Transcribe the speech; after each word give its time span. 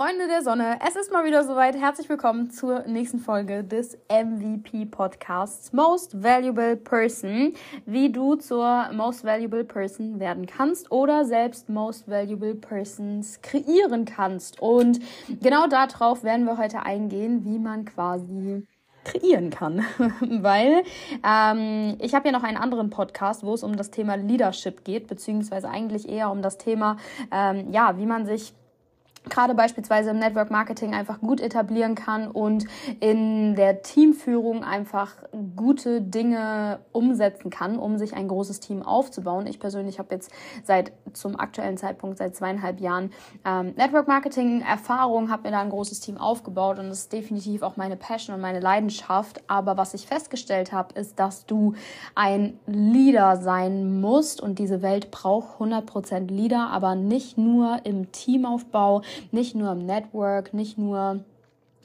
Freunde 0.00 0.28
der 0.28 0.40
Sonne, 0.40 0.78
es 0.88 0.96
ist 0.96 1.12
mal 1.12 1.26
wieder 1.26 1.44
soweit. 1.44 1.76
Herzlich 1.76 2.08
willkommen 2.08 2.48
zur 2.48 2.84
nächsten 2.86 3.18
Folge 3.18 3.62
des 3.62 3.98
MVP 4.08 4.86
Podcasts 4.86 5.74
Most 5.74 6.22
Valuable 6.22 6.74
Person, 6.78 7.52
wie 7.84 8.10
du 8.10 8.36
zur 8.36 8.88
Most 8.94 9.24
Valuable 9.24 9.62
Person 9.62 10.18
werden 10.18 10.46
kannst 10.46 10.90
oder 10.90 11.26
selbst 11.26 11.68
Most 11.68 12.08
Valuable 12.08 12.54
Persons 12.54 13.42
kreieren 13.42 14.06
kannst. 14.06 14.58
Und 14.62 15.00
genau 15.42 15.66
darauf 15.66 16.24
werden 16.24 16.46
wir 16.46 16.56
heute 16.56 16.82
eingehen, 16.86 17.44
wie 17.44 17.58
man 17.58 17.84
quasi 17.84 18.66
kreieren 19.04 19.50
kann. 19.50 19.84
Weil 20.20 20.82
ähm, 21.22 21.96
ich 21.98 22.14
habe 22.14 22.28
ja 22.28 22.32
noch 22.32 22.42
einen 22.42 22.56
anderen 22.56 22.88
Podcast, 22.88 23.44
wo 23.44 23.52
es 23.52 23.62
um 23.62 23.76
das 23.76 23.90
Thema 23.90 24.14
Leadership 24.14 24.82
geht, 24.82 25.08
beziehungsweise 25.08 25.68
eigentlich 25.68 26.08
eher 26.08 26.30
um 26.30 26.40
das 26.40 26.56
Thema, 26.56 26.96
ähm, 27.30 27.70
ja, 27.70 27.98
wie 27.98 28.06
man 28.06 28.24
sich 28.24 28.54
gerade 29.28 29.54
beispielsweise 29.54 30.10
im 30.10 30.18
Network 30.18 30.50
Marketing 30.50 30.94
einfach 30.94 31.20
gut 31.20 31.40
etablieren 31.40 31.94
kann 31.94 32.28
und 32.28 32.64
in 33.00 33.54
der 33.54 33.82
Teamführung 33.82 34.64
einfach 34.64 35.12
gute 35.56 36.00
Dinge 36.00 36.80
umsetzen 36.92 37.50
kann, 37.50 37.78
um 37.78 37.98
sich 37.98 38.14
ein 38.14 38.28
großes 38.28 38.60
Team 38.60 38.82
aufzubauen. 38.82 39.46
Ich 39.46 39.60
persönlich 39.60 39.98
habe 39.98 40.14
jetzt 40.14 40.30
seit 40.64 40.92
zum 41.12 41.38
aktuellen 41.38 41.76
Zeitpunkt 41.76 42.16
seit 42.16 42.34
zweieinhalb 42.34 42.80
Jahren 42.80 43.12
ähm, 43.44 43.74
Network 43.76 44.08
Marketing 44.08 44.62
Erfahrung, 44.62 45.30
habe 45.30 45.44
mir 45.44 45.50
da 45.50 45.60
ein 45.60 45.70
großes 45.70 46.00
Team 46.00 46.16
aufgebaut 46.16 46.78
und 46.78 46.88
das 46.88 47.00
ist 47.00 47.12
definitiv 47.12 47.62
auch 47.62 47.76
meine 47.76 47.96
Passion 47.96 48.34
und 48.34 48.40
meine 48.40 48.60
Leidenschaft. 48.60 49.42
Aber 49.48 49.76
was 49.76 49.92
ich 49.92 50.06
festgestellt 50.06 50.72
habe, 50.72 50.98
ist, 50.98 51.18
dass 51.18 51.44
du 51.44 51.74
ein 52.14 52.58
Leader 52.66 53.36
sein 53.36 54.00
musst 54.00 54.40
und 54.40 54.58
diese 54.58 54.80
Welt 54.80 55.10
braucht 55.10 55.60
100% 55.60 56.30
Leader, 56.30 56.70
aber 56.70 56.94
nicht 56.94 57.36
nur 57.36 57.80
im 57.84 58.10
Teamaufbau, 58.12 59.02
nicht 59.30 59.54
nur 59.54 59.72
im 59.72 59.86
Network, 59.86 60.54
nicht 60.54 60.78
nur 60.78 61.24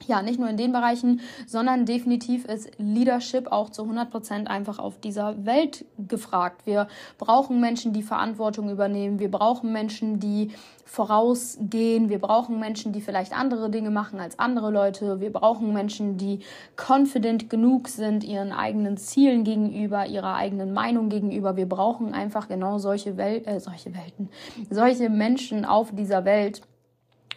ja, 0.07 0.21
nicht 0.21 0.39
nur 0.39 0.49
in 0.49 0.57
den 0.57 0.71
Bereichen, 0.71 1.21
sondern 1.47 1.85
definitiv 1.85 2.45
ist 2.45 2.69
Leadership 2.77 3.51
auch 3.51 3.69
zu 3.69 3.83
100 3.83 4.11
Prozent 4.11 4.49
einfach 4.49 4.77
auf 4.77 4.99
dieser 4.99 5.45
Welt 5.45 5.85
gefragt. 5.97 6.65
Wir 6.65 6.87
brauchen 7.17 7.59
Menschen, 7.59 7.93
die 7.93 8.03
Verantwortung 8.03 8.69
übernehmen. 8.69 9.19
Wir 9.19 9.31
brauchen 9.31 9.71
Menschen, 9.71 10.19
die 10.19 10.51
vorausgehen. 10.85 12.09
Wir 12.09 12.19
brauchen 12.19 12.59
Menschen, 12.59 12.91
die 12.91 13.01
vielleicht 13.01 13.35
andere 13.35 13.71
Dinge 13.71 13.89
machen 13.89 14.19
als 14.19 14.37
andere 14.37 14.69
Leute. 14.69 15.21
Wir 15.21 15.33
brauchen 15.33 15.73
Menschen, 15.73 16.17
die 16.17 16.39
confident 16.75 17.49
genug 17.49 17.87
sind 17.87 18.23
ihren 18.23 18.51
eigenen 18.51 18.97
Zielen 18.97 19.43
gegenüber, 19.43 20.05
ihrer 20.05 20.35
eigenen 20.35 20.73
Meinung 20.73 21.09
gegenüber. 21.09 21.55
Wir 21.57 21.67
brauchen 21.67 22.13
einfach 22.13 22.47
genau 22.47 22.77
solche, 22.77 23.17
Wel 23.17 23.41
äh, 23.45 23.59
solche 23.59 23.95
Welten, 23.95 24.29
solche 24.69 25.09
Menschen 25.09 25.65
auf 25.65 25.95
dieser 25.95 26.25
Welt 26.25 26.61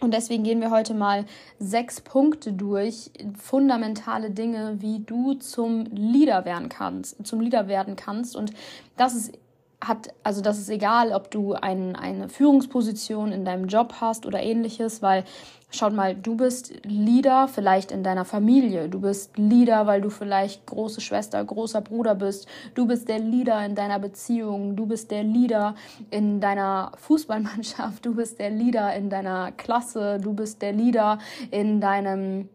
und 0.01 0.15
deswegen 0.15 0.45
gehen 0.45 0.61
wir 0.61 0.71
heute 0.71 0.95
mal 0.95 1.25
sechs 1.59 2.01
Punkte 2.01 2.53
durch, 2.53 3.11
fundamentale 3.37 4.31
Dinge, 4.31 4.77
wie 4.81 5.01
du 5.01 5.35
zum 5.35 5.85
Leader 5.87 6.45
werden 6.45 6.69
kannst, 6.69 7.27
zum 7.27 7.41
Leader 7.41 7.67
werden 7.69 7.97
kannst. 7.97 8.37
Und 8.37 8.53
das 8.97 9.15
ist 9.15 9.33
hat, 9.81 10.09
also 10.25 10.41
das 10.41 10.59
ist 10.59 10.69
egal, 10.71 11.13
ob 11.13 11.31
du 11.31 11.55
ein, 11.55 11.95
eine 11.95 12.29
Führungsposition 12.29 13.33
in 13.33 13.45
deinem 13.45 13.69
Job 13.69 13.95
hast 14.01 14.27
oder 14.27 14.43
ähnliches, 14.43 15.03
weil 15.03 15.25
schaut 15.71 15.93
mal, 15.93 16.15
du 16.15 16.37
bist 16.37 16.75
Leader 16.85 17.47
vielleicht 17.47 17.93
in 17.93 18.03
deiner 18.03 18.25
Familie, 18.25 18.89
du 18.89 19.01
bist 19.01 19.37
Leader, 19.37 19.87
weil 19.87 20.01
du 20.01 20.11
vielleicht 20.11 20.67
große 20.67 21.01
Schwester, 21.01 21.45
großer 21.45 21.81
Bruder 21.81 22.15
bist, 22.15 22.49
du 22.75 22.87
bist 22.87 23.09
der 23.09 23.19
Leader 23.19 23.65
in 23.65 23.75
deiner 23.75 23.99
Beziehung, 23.99 24.77
du 24.77 24.87
bist 24.87 25.11
der 25.11 25.23
Leader 25.23 25.75
in 26.11 26.41
deiner 26.41 26.93
Fußballmannschaft, 26.97 28.05
du 28.05 28.15
bist 28.15 28.39
der 28.39 28.51
Leader 28.51 28.95
in 28.95 29.11
deiner 29.11 29.53
Klasse, 29.53 30.19
du 30.21 30.33
bist 30.33 30.63
der 30.63 30.73
Leader 30.73 31.19
in 31.51 31.81
deinem 31.81 32.49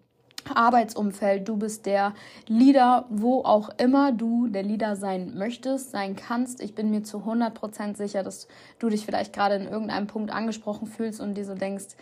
Arbeitsumfeld, 0.53 1.47
du 1.47 1.57
bist 1.57 1.85
der 1.85 2.13
Leader, 2.47 3.05
wo 3.09 3.41
auch 3.41 3.69
immer 3.77 4.11
du 4.11 4.47
der 4.47 4.63
Leader 4.63 4.95
sein 4.95 5.33
möchtest, 5.35 5.91
sein 5.91 6.15
kannst. 6.15 6.61
Ich 6.61 6.75
bin 6.75 6.89
mir 6.89 7.03
zu 7.03 7.19
100% 7.19 7.95
sicher, 7.97 8.23
dass 8.23 8.47
du 8.79 8.89
dich 8.89 9.05
vielleicht 9.05 9.33
gerade 9.33 9.55
in 9.55 9.67
irgendeinem 9.67 10.07
Punkt 10.07 10.31
angesprochen 10.31 10.87
fühlst 10.87 11.21
und 11.21 11.35
dir 11.35 11.45
so 11.45 11.55
denkst, 11.55 11.95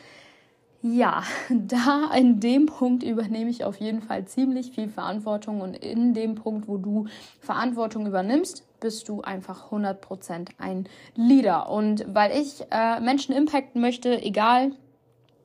ja, 0.81 1.23
da 1.49 2.11
in 2.15 2.39
dem 2.39 2.65
Punkt 2.65 3.03
übernehme 3.03 3.49
ich 3.49 3.63
auf 3.63 3.77
jeden 3.77 4.01
Fall 4.01 4.25
ziemlich 4.25 4.71
viel 4.71 4.89
Verantwortung 4.89 5.61
und 5.61 5.75
in 5.75 6.13
dem 6.13 6.35
Punkt, 6.35 6.67
wo 6.67 6.77
du 6.77 7.07
Verantwortung 7.39 8.07
übernimmst, 8.07 8.65
bist 8.79 9.07
du 9.09 9.21
einfach 9.21 9.71
100% 9.71 10.49
ein 10.57 10.87
Leader. 11.15 11.69
Und 11.69 12.05
weil 12.07 12.31
ich 12.31 12.65
äh, 12.71 12.99
Menschen 12.99 13.35
impacten 13.35 13.79
möchte, 13.79 14.21
egal 14.21 14.71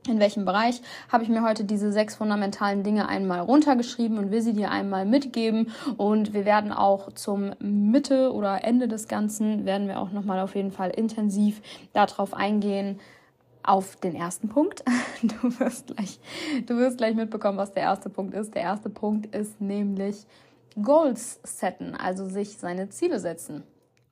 in 0.09 0.21
welchem 0.21 0.44
Bereich, 0.44 0.81
habe 1.11 1.25
ich 1.25 1.28
mir 1.28 1.43
heute 1.43 1.65
diese 1.65 1.93
sechs 1.93 2.17
fundamentalen 2.17 2.83
Dinge 2.83 3.09
einmal 3.09 3.41
runtergeschrieben 3.41 4.19
und 4.19 4.31
will 4.31 4.43
sie 4.43 4.53
dir 4.53 4.71
einmal 4.71 5.05
mitgeben. 5.06 5.71
Und 5.97 6.34
wir 6.34 6.44
werden 6.44 6.72
auch 6.72 7.12
zum 7.12 7.53
Mitte 7.59 8.33
oder 8.33 8.65
Ende 8.65 8.89
des 8.89 9.09
Ganzen, 9.09 9.65
werden 9.65 9.89
wir 9.89 10.00
auch 10.00 10.12
nochmal 10.12 10.41
auf 10.41 10.55
jeden 10.55 10.72
Fall 10.72 10.91
intensiv 10.91 11.61
darauf 11.93 12.34
eingehen, 12.34 13.00
auf 13.62 13.97
den 13.97 14.15
ersten 14.15 14.49
Punkt. 14.49 14.84
Du 15.22 15.59
wirst 15.59 15.87
gleich, 15.87 16.21
du 16.67 16.77
wirst 16.77 16.99
gleich 16.99 17.15
mitbekommen, 17.15 17.56
was 17.56 17.73
der 17.73 17.84
erste 17.84 18.11
Punkt 18.11 18.34
ist. 18.34 18.55
Der 18.55 18.62
erste 18.62 18.91
Punkt 18.91 19.34
ist 19.34 19.62
nämlich 19.62 20.27
Goals 20.81 21.41
setten, 21.43 21.94
also 21.94 22.27
sich 22.27 22.59
seine 22.59 22.91
Ziele 22.91 23.19
setzen. 23.19 23.62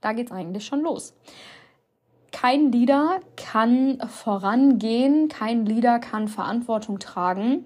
Da 0.01 0.15
geht's 0.15 0.33
eigentlich 0.33 0.65
schon 0.65 0.81
los 0.81 1.15
kein 2.35 2.73
Leader 2.73 3.21
kann 3.37 3.99
vorangehen, 4.09 5.29
kein 5.29 5.65
Leader 5.67 6.01
kann 6.01 6.27
Verantwortung 6.27 6.99
tragen, 6.99 7.65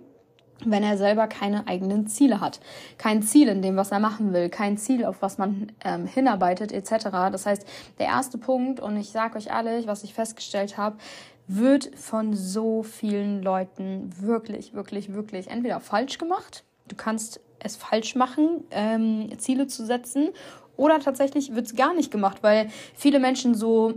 wenn 0.62 0.82
er 0.82 0.98
selber 0.98 1.26
keine 1.26 1.66
eigenen 1.66 2.06
Ziele 2.06 2.42
hat. 2.42 2.60
Kein 2.98 3.22
Ziel 3.22 3.48
in 3.48 3.62
dem, 3.62 3.76
was 3.76 3.92
er 3.92 3.98
machen 3.98 4.34
will, 4.34 4.50
kein 4.50 4.76
Ziel, 4.76 5.06
auf 5.06 5.22
was 5.22 5.38
man 5.38 5.72
ähm, 5.82 6.06
hinarbeitet, 6.06 6.70
etc. 6.70 7.08
Das 7.32 7.46
heißt, 7.46 7.66
der 7.98 8.08
erste 8.08 8.36
Punkt, 8.36 8.78
und 8.78 8.98
ich 8.98 9.08
sage 9.08 9.38
euch 9.38 9.46
ehrlich, 9.46 9.86
was 9.86 10.04
ich 10.04 10.12
festgestellt 10.12 10.76
habe, 10.76 10.98
wird 11.46 11.90
von 11.96 12.34
so 12.34 12.82
vielen 12.82 13.42
Leuten 13.42 14.10
wirklich, 14.20 14.74
wirklich, 14.74 15.14
wirklich 15.14 15.48
entweder 15.48 15.80
falsch 15.80 16.18
gemacht. 16.18 16.62
Du 16.88 16.94
kannst 16.94 17.40
es 17.58 17.76
falsch 17.76 18.16
machen, 18.16 18.64
ähm, 18.70 19.30
Ziele 19.38 19.66
zu 19.66 19.86
setzen, 19.86 20.28
oder 20.76 21.00
tatsächlich 21.00 21.54
wird 21.54 21.66
es 21.66 21.74
gar 21.74 21.94
nicht 21.94 22.10
gemacht, 22.12 22.42
weil 22.42 22.68
viele 22.94 23.18
Menschen 23.18 23.54
so 23.54 23.94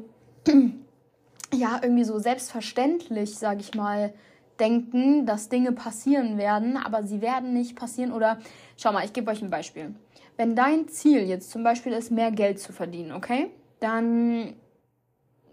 ja, 1.54 1.80
irgendwie 1.82 2.04
so 2.04 2.20
selbstverständlich, 2.20 3.38
sag 3.38 3.60
ich 3.60 3.74
mal, 3.76 4.14
denken, 4.60 5.26
dass 5.26 5.50
Dinge 5.50 5.72
passieren 5.72 6.38
werden, 6.38 6.78
aber 6.78 7.04
sie 7.04 7.22
werden 7.22 7.54
nicht 7.54 7.76
passieren. 7.76 8.12
Oder 8.12 8.40
schau 8.78 8.92
mal, 8.94 9.04
ich 9.04 9.14
gebe 9.14 9.30
euch 9.32 9.42
ein 9.42 9.50
Beispiel. 9.50 9.96
Wenn 10.38 10.56
dein 10.56 10.88
Ziel 10.88 11.28
jetzt 11.28 11.52
zum 11.52 11.64
Beispiel 11.64 11.94
ist, 11.94 12.12
mehr 12.12 12.32
Geld 12.32 12.60
zu 12.60 12.72
verdienen, 12.74 13.12
okay? 13.12 13.50
Dann 13.80 14.54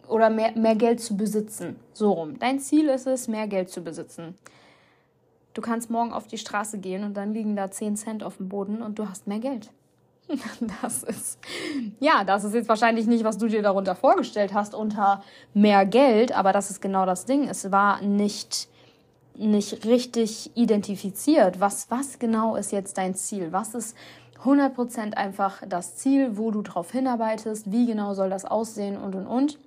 oder 0.08 0.30
mehr, 0.30 0.52
mehr 0.52 0.74
Geld 0.74 1.00
zu 1.00 1.16
besitzen. 1.16 1.76
So 1.92 2.12
rum. 2.12 2.38
Dein 2.38 2.60
Ziel 2.60 2.88
ist 2.88 3.06
es, 3.06 3.28
mehr 3.28 3.46
Geld 3.46 3.68
zu 3.68 3.82
besitzen. 3.82 4.34
Du 5.54 5.60
kannst 5.60 5.90
morgen 5.90 6.12
auf 6.12 6.26
die 6.26 6.38
Straße 6.38 6.78
gehen 6.78 7.04
und 7.04 7.14
dann 7.16 7.34
liegen 7.34 7.56
da 7.56 7.70
10 7.70 7.96
Cent 7.96 8.22
auf 8.22 8.36
dem 8.36 8.48
Boden 8.48 8.80
und 8.80 8.98
du 8.98 9.08
hast 9.08 9.26
mehr 9.26 9.40
Geld. 9.40 9.70
Das 10.82 11.02
ist, 11.02 11.38
ja, 12.00 12.24
das 12.24 12.44
ist 12.44 12.54
jetzt 12.54 12.68
wahrscheinlich 12.68 13.06
nicht, 13.06 13.24
was 13.24 13.38
du 13.38 13.48
dir 13.48 13.62
darunter 13.62 13.94
vorgestellt 13.94 14.52
hast, 14.52 14.74
unter 14.74 15.22
mehr 15.54 15.86
Geld, 15.86 16.32
aber 16.32 16.52
das 16.52 16.70
ist 16.70 16.80
genau 16.80 17.06
das 17.06 17.24
Ding. 17.24 17.48
Es 17.48 17.70
war 17.70 18.02
nicht, 18.02 18.68
nicht 19.36 19.84
richtig 19.84 20.50
identifiziert. 20.54 21.60
Was, 21.60 21.90
was 21.90 22.18
genau 22.18 22.56
ist 22.56 22.72
jetzt 22.72 22.98
dein 22.98 23.14
Ziel? 23.14 23.52
Was 23.52 23.74
ist 23.74 23.96
100% 24.44 25.14
einfach 25.14 25.62
das 25.66 25.96
Ziel, 25.96 26.36
wo 26.36 26.50
du 26.50 26.62
drauf 26.62 26.92
hinarbeitest? 26.92 27.72
Wie 27.72 27.86
genau 27.86 28.14
soll 28.14 28.30
das 28.30 28.44
aussehen 28.44 28.96
und, 28.96 29.14
und, 29.14 29.26
und? 29.26 29.58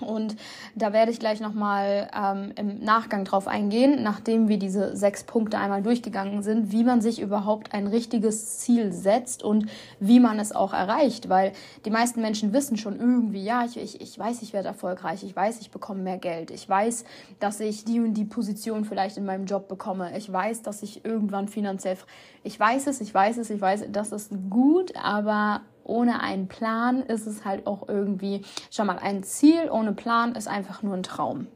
Und 0.00 0.36
da 0.74 0.92
werde 0.92 1.10
ich 1.10 1.18
gleich 1.18 1.40
nochmal 1.40 2.10
ähm, 2.14 2.52
im 2.56 2.80
Nachgang 2.80 3.24
drauf 3.24 3.48
eingehen, 3.48 4.02
nachdem 4.02 4.48
wir 4.48 4.58
diese 4.58 4.96
sechs 4.96 5.24
Punkte 5.24 5.58
einmal 5.58 5.82
durchgegangen 5.82 6.42
sind, 6.42 6.72
wie 6.72 6.84
man 6.84 7.00
sich 7.00 7.20
überhaupt 7.20 7.72
ein 7.72 7.86
richtiges 7.86 8.58
Ziel 8.58 8.92
setzt 8.92 9.42
und 9.42 9.66
wie 10.00 10.20
man 10.20 10.38
es 10.38 10.52
auch 10.52 10.72
erreicht. 10.72 11.28
Weil 11.28 11.52
die 11.84 11.90
meisten 11.90 12.20
Menschen 12.20 12.52
wissen 12.52 12.76
schon 12.76 12.98
irgendwie, 12.98 13.42
ja, 13.42 13.64
ich, 13.64 13.76
ich, 13.76 14.00
ich 14.00 14.18
weiß, 14.18 14.42
ich 14.42 14.52
werde 14.52 14.68
erfolgreich, 14.68 15.22
ich 15.22 15.34
weiß, 15.34 15.60
ich 15.60 15.70
bekomme 15.70 16.02
mehr 16.02 16.18
Geld, 16.18 16.50
ich 16.50 16.68
weiß, 16.68 17.04
dass 17.40 17.60
ich 17.60 17.84
die 17.84 18.00
und 18.00 18.14
die 18.14 18.24
Position 18.24 18.84
vielleicht 18.84 19.16
in 19.16 19.24
meinem 19.24 19.46
Job 19.46 19.68
bekomme, 19.68 20.16
ich 20.16 20.30
weiß, 20.30 20.62
dass 20.62 20.82
ich 20.82 21.04
irgendwann 21.04 21.48
finanziell, 21.48 21.96
ich 22.42 22.58
weiß 22.58 22.86
es, 22.88 23.00
ich 23.00 23.12
weiß 23.12 23.38
es, 23.38 23.50
ich 23.50 23.60
weiß, 23.60 23.84
das 23.90 24.12
ist 24.12 24.32
gut, 24.50 24.92
aber 24.96 25.62
ohne 25.86 26.20
einen 26.20 26.48
Plan 26.48 27.02
ist 27.02 27.26
es 27.26 27.44
halt 27.44 27.66
auch 27.66 27.88
irgendwie, 27.88 28.42
schau 28.70 28.84
mal, 28.84 28.98
ein 28.98 29.22
Ziel 29.22 29.70
ohne 29.70 29.92
Plan 29.92 30.34
ist 30.34 30.48
einfach 30.48 30.82
nur 30.82 30.94
ein 30.94 31.02
Traum. 31.02 31.46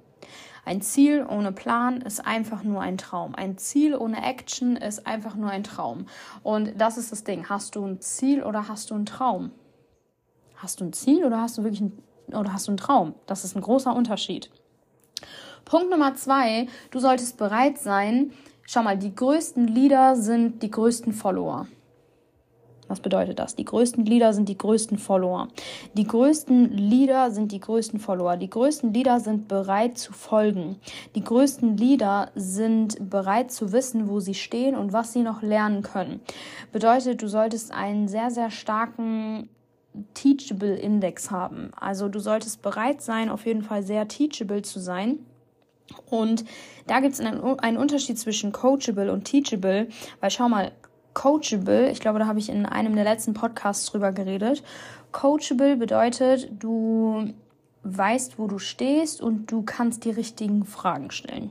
Ein 0.64 0.82
Ziel 0.82 1.26
ohne 1.28 1.52
Plan 1.52 2.02
ist 2.02 2.24
einfach 2.26 2.62
nur 2.62 2.80
ein 2.80 2.98
Traum. 2.98 3.34
Ein 3.34 3.58
Ziel 3.58 3.96
ohne 3.96 4.22
Action 4.22 4.76
ist 4.76 5.06
einfach 5.06 5.34
nur 5.34 5.50
ein 5.50 5.64
Traum. 5.64 6.06
Und 6.42 6.80
das 6.80 6.98
ist 6.98 7.12
das 7.12 7.24
Ding. 7.24 7.48
Hast 7.48 7.76
du 7.76 7.84
ein 7.84 8.00
Ziel 8.00 8.42
oder 8.42 8.68
hast 8.68 8.90
du 8.90 8.94
einen 8.94 9.06
Traum? 9.06 9.52
Hast 10.56 10.80
du 10.80 10.84
ein 10.84 10.92
Ziel 10.92 11.24
oder 11.24 11.40
hast 11.40 11.56
du 11.56 11.64
wirklich 11.64 11.80
ein, 11.80 11.98
oder 12.28 12.52
hast 12.52 12.68
du 12.68 12.72
einen 12.72 12.76
Traum? 12.76 13.14
Das 13.26 13.44
ist 13.44 13.56
ein 13.56 13.62
großer 13.62 13.94
Unterschied. 13.94 14.50
Punkt 15.64 15.90
Nummer 15.90 16.14
zwei, 16.14 16.68
du 16.90 17.00
solltest 17.00 17.38
bereit 17.38 17.78
sein, 17.78 18.32
schau 18.62 18.82
mal, 18.82 18.98
die 18.98 19.14
größten 19.14 19.66
Leader 19.66 20.16
sind 20.16 20.62
die 20.62 20.70
größten 20.70 21.12
Follower. 21.12 21.66
Was 22.90 22.98
bedeutet 22.98 23.38
das? 23.38 23.54
Die 23.54 23.64
größten 23.64 24.04
Leader 24.04 24.32
sind 24.32 24.48
die 24.48 24.58
größten 24.58 24.98
Follower. 24.98 25.46
Die 25.94 26.04
größten 26.04 26.76
Leader 26.76 27.30
sind 27.30 27.52
die 27.52 27.60
größten 27.60 28.00
Follower. 28.00 28.36
Die 28.36 28.50
größten 28.50 28.92
Leader 28.92 29.20
sind 29.20 29.46
bereit 29.46 29.96
zu 29.96 30.12
folgen. 30.12 30.74
Die 31.14 31.22
größten 31.22 31.76
Leader 31.76 32.32
sind 32.34 33.08
bereit 33.08 33.52
zu 33.52 33.70
wissen, 33.70 34.08
wo 34.08 34.18
sie 34.18 34.34
stehen 34.34 34.74
und 34.74 34.92
was 34.92 35.12
sie 35.12 35.22
noch 35.22 35.40
lernen 35.40 35.82
können. 35.82 36.20
Bedeutet, 36.72 37.22
du 37.22 37.28
solltest 37.28 37.72
einen 37.72 38.08
sehr, 38.08 38.32
sehr 38.32 38.50
starken 38.50 39.48
Teachable 40.14 40.74
Index 40.74 41.30
haben. 41.30 41.70
Also 41.78 42.08
du 42.08 42.18
solltest 42.18 42.60
bereit 42.60 43.02
sein, 43.02 43.30
auf 43.30 43.46
jeden 43.46 43.62
Fall 43.62 43.84
sehr 43.84 44.08
teachable 44.08 44.62
zu 44.62 44.80
sein. 44.80 45.20
Und 46.06 46.44
da 46.88 46.98
gibt 46.98 47.14
es 47.14 47.20
einen, 47.20 47.40
einen 47.60 47.76
Unterschied 47.76 48.18
zwischen 48.18 48.50
coachable 48.50 49.12
und 49.12 49.24
teachable, 49.24 49.86
weil 50.20 50.30
schau 50.32 50.48
mal, 50.48 50.72
coachable, 51.14 51.90
ich 51.90 52.00
glaube, 52.00 52.18
da 52.18 52.26
habe 52.26 52.38
ich 52.38 52.48
in 52.48 52.66
einem 52.66 52.94
der 52.94 53.04
letzten 53.04 53.34
Podcasts 53.34 53.86
drüber 53.86 54.12
geredet. 54.12 54.62
Coachable 55.12 55.76
bedeutet, 55.76 56.50
du 56.58 57.32
weißt, 57.82 58.38
wo 58.38 58.46
du 58.46 58.58
stehst 58.58 59.20
und 59.20 59.50
du 59.50 59.62
kannst 59.62 60.04
die 60.04 60.10
richtigen 60.10 60.64
Fragen 60.64 61.10
stellen. 61.10 61.50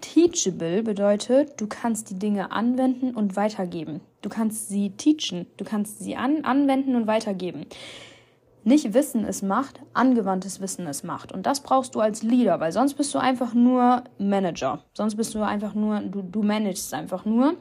Teachable 0.00 0.82
bedeutet, 0.82 1.60
du 1.60 1.66
kannst 1.66 2.10
die 2.10 2.18
Dinge 2.18 2.52
anwenden 2.52 3.14
und 3.14 3.36
weitergeben. 3.36 4.00
Du 4.22 4.28
kannst 4.28 4.68
sie 4.68 4.90
teachen, 4.90 5.46
du 5.56 5.64
kannst 5.64 5.98
sie 6.00 6.16
an, 6.16 6.44
anwenden 6.44 6.94
und 6.94 7.06
weitergeben. 7.06 7.66
Nicht 8.64 8.92
Wissen 8.92 9.24
es 9.24 9.42
macht, 9.42 9.80
angewandtes 9.94 10.60
Wissen 10.60 10.86
es 10.86 11.02
macht. 11.02 11.32
Und 11.32 11.46
das 11.46 11.62
brauchst 11.62 11.94
du 11.94 12.00
als 12.00 12.22
Leader, 12.22 12.60
weil 12.60 12.72
sonst 12.72 12.94
bist 12.94 13.14
du 13.14 13.18
einfach 13.18 13.54
nur 13.54 14.04
Manager. 14.18 14.84
Sonst 14.92 15.16
bist 15.16 15.34
du 15.34 15.42
einfach 15.42 15.74
nur, 15.74 16.00
du, 16.00 16.22
du 16.22 16.42
managst 16.42 16.92
einfach 16.92 17.24
nur 17.24 17.54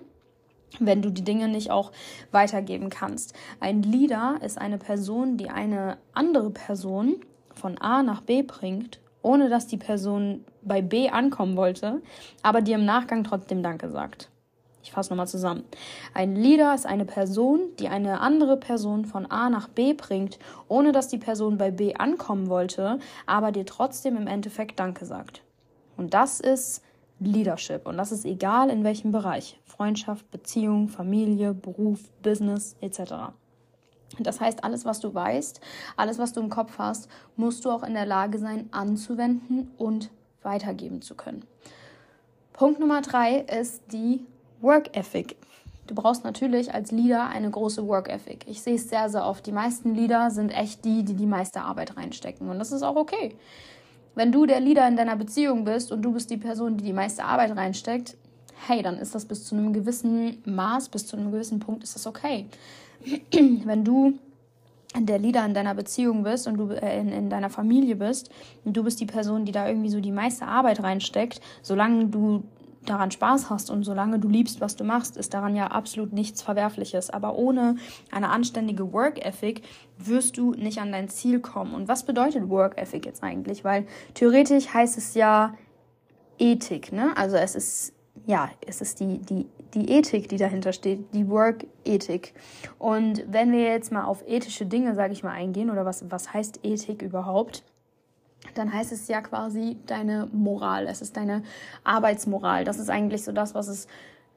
wenn 0.80 1.02
du 1.02 1.12
die 1.12 1.24
Dinge 1.24 1.48
nicht 1.48 1.72
auch 1.72 1.92
weitergeben 2.32 2.90
kannst. 2.90 3.34
Ein 3.60 3.84
Leader 3.84 4.40
ist 4.44 4.58
eine 4.58 4.78
Person, 4.78 5.38
die 5.38 5.50
eine 5.50 5.98
andere 6.14 6.50
Person 6.50 7.18
von 7.54 7.78
A 7.78 8.04
nach 8.04 8.22
B 8.22 8.44
bringt, 8.44 9.00
ohne 9.22 9.50
dass 9.50 9.68
die 9.68 9.78
Person 9.78 10.46
bei 10.62 10.82
B 10.82 11.10
ankommen 11.10 11.58
wollte, 11.58 12.02
aber 12.44 12.62
die 12.62 12.74
im 12.74 12.86
Nachgang 12.86 13.24
trotzdem 13.24 13.64
Danke 13.64 13.90
sagt. 13.90 14.30
Ich 14.84 14.94
fasse 14.94 15.10
nochmal 15.10 15.28
zusammen. 15.28 15.66
Ein 16.14 16.38
Leader 16.38 16.74
ist 16.74 16.86
eine 16.86 17.04
Person, 17.04 17.60
die 17.78 17.90
eine 17.90 18.22
andere 18.22 18.56
Person 18.56 19.04
von 19.04 19.26
A 19.26 19.50
nach 19.50 19.68
B 19.68 19.94
bringt, 19.94 20.40
ohne 20.70 20.94
dass 20.94 21.10
die 21.10 21.18
Person 21.18 21.58
bei 21.58 21.72
B 21.72 21.96
ankommen 21.96 22.48
wollte, 22.48 23.00
aber 23.26 23.52
dir 23.52 23.66
trotzdem 23.66 24.16
im 24.16 24.28
Endeffekt 24.28 24.80
Danke 24.80 25.06
sagt. 25.06 25.42
Und 25.98 26.14
das 26.14 26.40
ist 26.40 26.84
Leadership. 27.20 27.88
Und 27.88 27.98
das 27.98 28.12
ist 28.12 28.26
egal 28.26 28.70
in 28.70 28.84
welchem 28.84 29.12
Bereich. 29.12 29.60
Freundschaft, 29.66 30.30
Beziehung, 30.32 30.90
Familie, 30.90 31.54
Beruf, 31.54 32.10
Business 32.22 32.76
etc. 32.82 33.32
Das 34.20 34.40
heißt, 34.40 34.64
alles, 34.64 34.86
was 34.86 35.00
du 35.00 35.14
weißt, 35.14 35.60
alles, 35.96 36.18
was 36.18 36.34
du 36.34 36.42
im 36.42 36.50
Kopf 36.50 36.78
hast, 36.78 37.10
musst 37.36 37.66
du 37.66 37.72
auch 37.72 37.84
in 37.84 37.94
der 37.94 38.06
Lage 38.06 38.40
sein, 38.40 38.70
anzuwenden 38.72 39.72
und 39.78 40.10
weitergeben 40.44 41.02
zu 41.02 41.16
können. 41.16 41.46
Punkt 42.54 42.80
Nummer 42.80 43.02
drei 43.02 43.40
ist 43.40 43.84
die 43.92 44.26
Work 44.62 44.96
Ethic. 44.96 45.36
Du 45.86 45.96
brauchst 45.96 46.24
natürlich 46.24 46.74
als 46.74 46.92
Leader 46.92 47.28
eine 47.28 47.50
große 47.50 47.88
Work 47.88 48.10
Ethic. 48.10 48.46
Ich 48.48 48.62
sehe 48.62 48.76
es 48.76 48.90
sehr, 48.90 49.10
sehr 49.10 49.26
oft. 49.26 49.46
Die 49.46 49.52
meisten 49.52 49.94
Leader 49.94 50.32
sind 50.32 50.50
echt 50.50 50.84
die, 50.84 51.04
die 51.04 51.14
die 51.14 51.26
meiste 51.26 51.62
Arbeit 51.62 51.96
reinstecken. 51.96 52.50
Und 52.50 52.60
das 52.60 52.72
ist 52.72 52.84
auch 52.84 52.96
okay. 52.96 53.36
Wenn 54.18 54.32
du 54.32 54.48
der 54.48 54.60
Leader 54.60 54.88
in 54.88 54.98
deiner 54.98 55.16
Beziehung 55.16 55.64
bist 55.64 55.92
und 55.92 56.02
du 56.02 56.12
bist 56.12 56.32
die 56.32 56.38
Person, 56.38 56.76
die 56.76 56.84
die 56.84 56.92
meiste 56.92 57.24
Arbeit 57.24 57.56
reinsteckt, 57.56 58.18
hey, 58.66 58.82
dann 58.82 58.98
ist 58.98 59.14
das 59.14 59.26
bis 59.26 59.46
zu 59.46 59.54
einem 59.54 59.74
gewissen 59.74 60.40
Maß, 60.44 60.90
bis 60.90 61.06
zu 61.06 61.16
einem 61.16 61.32
gewissen 61.32 61.60
Punkt 61.60 61.84
ist 61.84 61.94
das 61.94 62.08
okay. 62.08 62.48
Wenn 63.32 63.84
du 63.84 64.18
der 64.98 65.20
Leader 65.20 65.46
in 65.46 65.54
deiner 65.54 65.76
Beziehung 65.76 66.24
bist 66.24 66.48
und 66.48 66.58
du 66.58 66.72
äh, 66.72 67.00
in, 67.00 67.10
in 67.10 67.30
deiner 67.30 67.52
Familie 67.52 67.96
bist 67.96 68.32
und 68.66 68.76
du 68.76 68.84
bist 68.84 69.00
die 69.00 69.06
Person, 69.06 69.46
die 69.46 69.52
da 69.52 69.68
irgendwie 69.68 69.92
so 69.92 70.00
die 70.00 70.12
meiste 70.12 70.48
Arbeit 70.48 70.82
reinsteckt, 70.82 71.40
solange 71.62 72.08
du 72.08 72.44
daran 72.90 73.12
Spaß 73.12 73.50
hast 73.50 73.70
und 73.70 73.84
solange 73.84 74.20
du 74.20 74.28
liebst, 74.28 74.62
was 74.62 74.76
du 74.76 74.84
machst, 74.84 75.18
ist 75.18 75.34
daran 75.34 75.56
ja 75.56 75.68
absolut 75.68 76.14
nichts 76.14 76.42
Verwerfliches. 76.42 77.10
Aber 77.10 77.36
ohne 77.36 77.76
eine 78.12 78.30
anständige 78.30 78.92
Work 78.94 79.26
Ethic 79.26 79.62
wirst 79.98 80.38
du 80.38 80.52
nicht 80.52 80.80
an 80.80 80.92
dein 80.92 81.10
Ziel 81.10 81.40
kommen. 81.40 81.74
Und 81.74 81.88
was 81.88 82.06
bedeutet 82.06 82.50
Work 82.50 82.78
Ethic 82.78 83.06
jetzt 83.06 83.24
eigentlich? 83.24 83.64
Weil 83.64 83.86
theoretisch 84.14 84.74
heißt 84.74 84.98
es 84.98 85.14
ja 85.14 85.54
Ethik, 86.40 86.92
ne? 86.92 87.16
Also 87.16 87.36
es 87.38 87.56
ist 87.56 87.94
ja, 88.26 88.50
es 88.66 88.82
ist 88.82 89.00
die, 89.00 89.20
die, 89.20 89.48
die 89.74 89.92
Ethik, 89.92 90.28
die 90.30 90.38
dahinter 90.38 90.74
steht, 90.74 91.14
die 91.14 91.30
Work-Ethik. 91.30 92.34
Und 92.80 93.24
wenn 93.28 93.52
wir 93.52 93.64
jetzt 93.64 93.92
mal 93.92 94.06
auf 94.06 94.24
ethische 94.28 94.66
Dinge, 94.66 94.96
sage 94.96 95.14
ich 95.14 95.24
mal, 95.24 95.32
eingehen, 95.32 95.70
oder 95.70 95.86
was, 95.86 96.10
was 96.10 96.34
heißt 96.34 96.62
Ethik 96.64 97.02
überhaupt? 97.02 97.64
Dann 98.58 98.74
heißt 98.74 98.92
es 98.92 99.08
ja 99.08 99.22
quasi 99.22 99.78
deine 99.86 100.28
Moral. 100.32 100.88
Es 100.88 101.02
ist 101.02 101.18
deine 101.18 101.44
Arbeitsmoral. 101.84 102.64
Das 102.64 102.80
ist 102.80 102.90
eigentlich 102.90 103.24
so 103.24 103.32
das, 103.32 103.56
was 103.56 103.68
es 103.68 103.88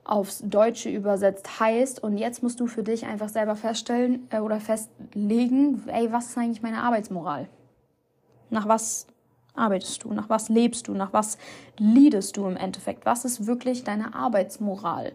aufs 0.05 0.43
Deutsche 0.45 0.91
übersetzt 0.91 1.61
heißt. 1.61 2.03
Und 2.03 2.17
jetzt 2.17 2.43
musst 2.43 2.61
du 2.61 2.67
für 2.67 2.83
dich 2.83 3.07
einfach 3.07 3.29
selber 3.29 3.57
feststellen 3.57 4.27
äh, 4.31 4.41
oder 4.41 4.61
festlegen, 4.61 5.83
ey, 5.89 6.13
was 6.13 6.27
ist 6.27 6.39
eigentlich 6.39 6.63
meine 6.63 6.83
Arbeitsmoral? 6.83 7.49
Nach 8.51 8.67
was 8.67 9.07
arbeitest 9.55 10.05
du? 10.05 10.13
Nach 10.13 10.29
was 10.29 10.49
lebst 10.49 10.89
du? 10.89 10.95
Nach 10.95 11.13
was 11.13 11.39
liedest 11.79 12.37
du 12.37 12.47
im 12.47 12.57
Endeffekt? 12.57 13.07
Was 13.07 13.25
ist 13.25 13.47
wirklich 13.47 13.85
deine 13.85 14.15
Arbeitsmoral? 14.15 15.13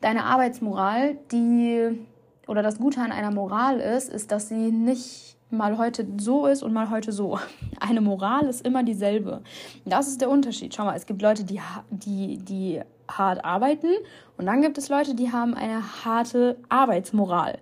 Deine 0.00 0.24
Arbeitsmoral, 0.24 1.16
die 1.32 1.98
oder 2.46 2.62
das 2.62 2.78
Gute 2.78 3.00
an 3.00 3.10
einer 3.12 3.32
Moral 3.32 3.80
ist, 3.80 4.08
ist, 4.08 4.30
dass 4.30 4.48
sie 4.48 4.70
nicht 4.70 5.35
mal 5.50 5.78
heute 5.78 6.06
so 6.18 6.46
ist 6.46 6.62
und 6.62 6.72
mal 6.72 6.90
heute 6.90 7.12
so. 7.12 7.38
Eine 7.80 8.00
Moral 8.00 8.46
ist 8.46 8.66
immer 8.66 8.82
dieselbe. 8.82 9.42
Das 9.84 10.08
ist 10.08 10.20
der 10.20 10.30
Unterschied. 10.30 10.74
Schau 10.74 10.84
mal, 10.84 10.96
es 10.96 11.06
gibt 11.06 11.22
Leute, 11.22 11.44
die, 11.44 11.60
die, 11.90 12.38
die 12.38 12.80
hart 13.08 13.44
arbeiten 13.44 13.90
und 14.36 14.46
dann 14.46 14.62
gibt 14.62 14.78
es 14.78 14.88
Leute, 14.88 15.14
die 15.14 15.32
haben 15.32 15.54
eine 15.54 16.04
harte 16.04 16.58
Arbeitsmoral. 16.68 17.58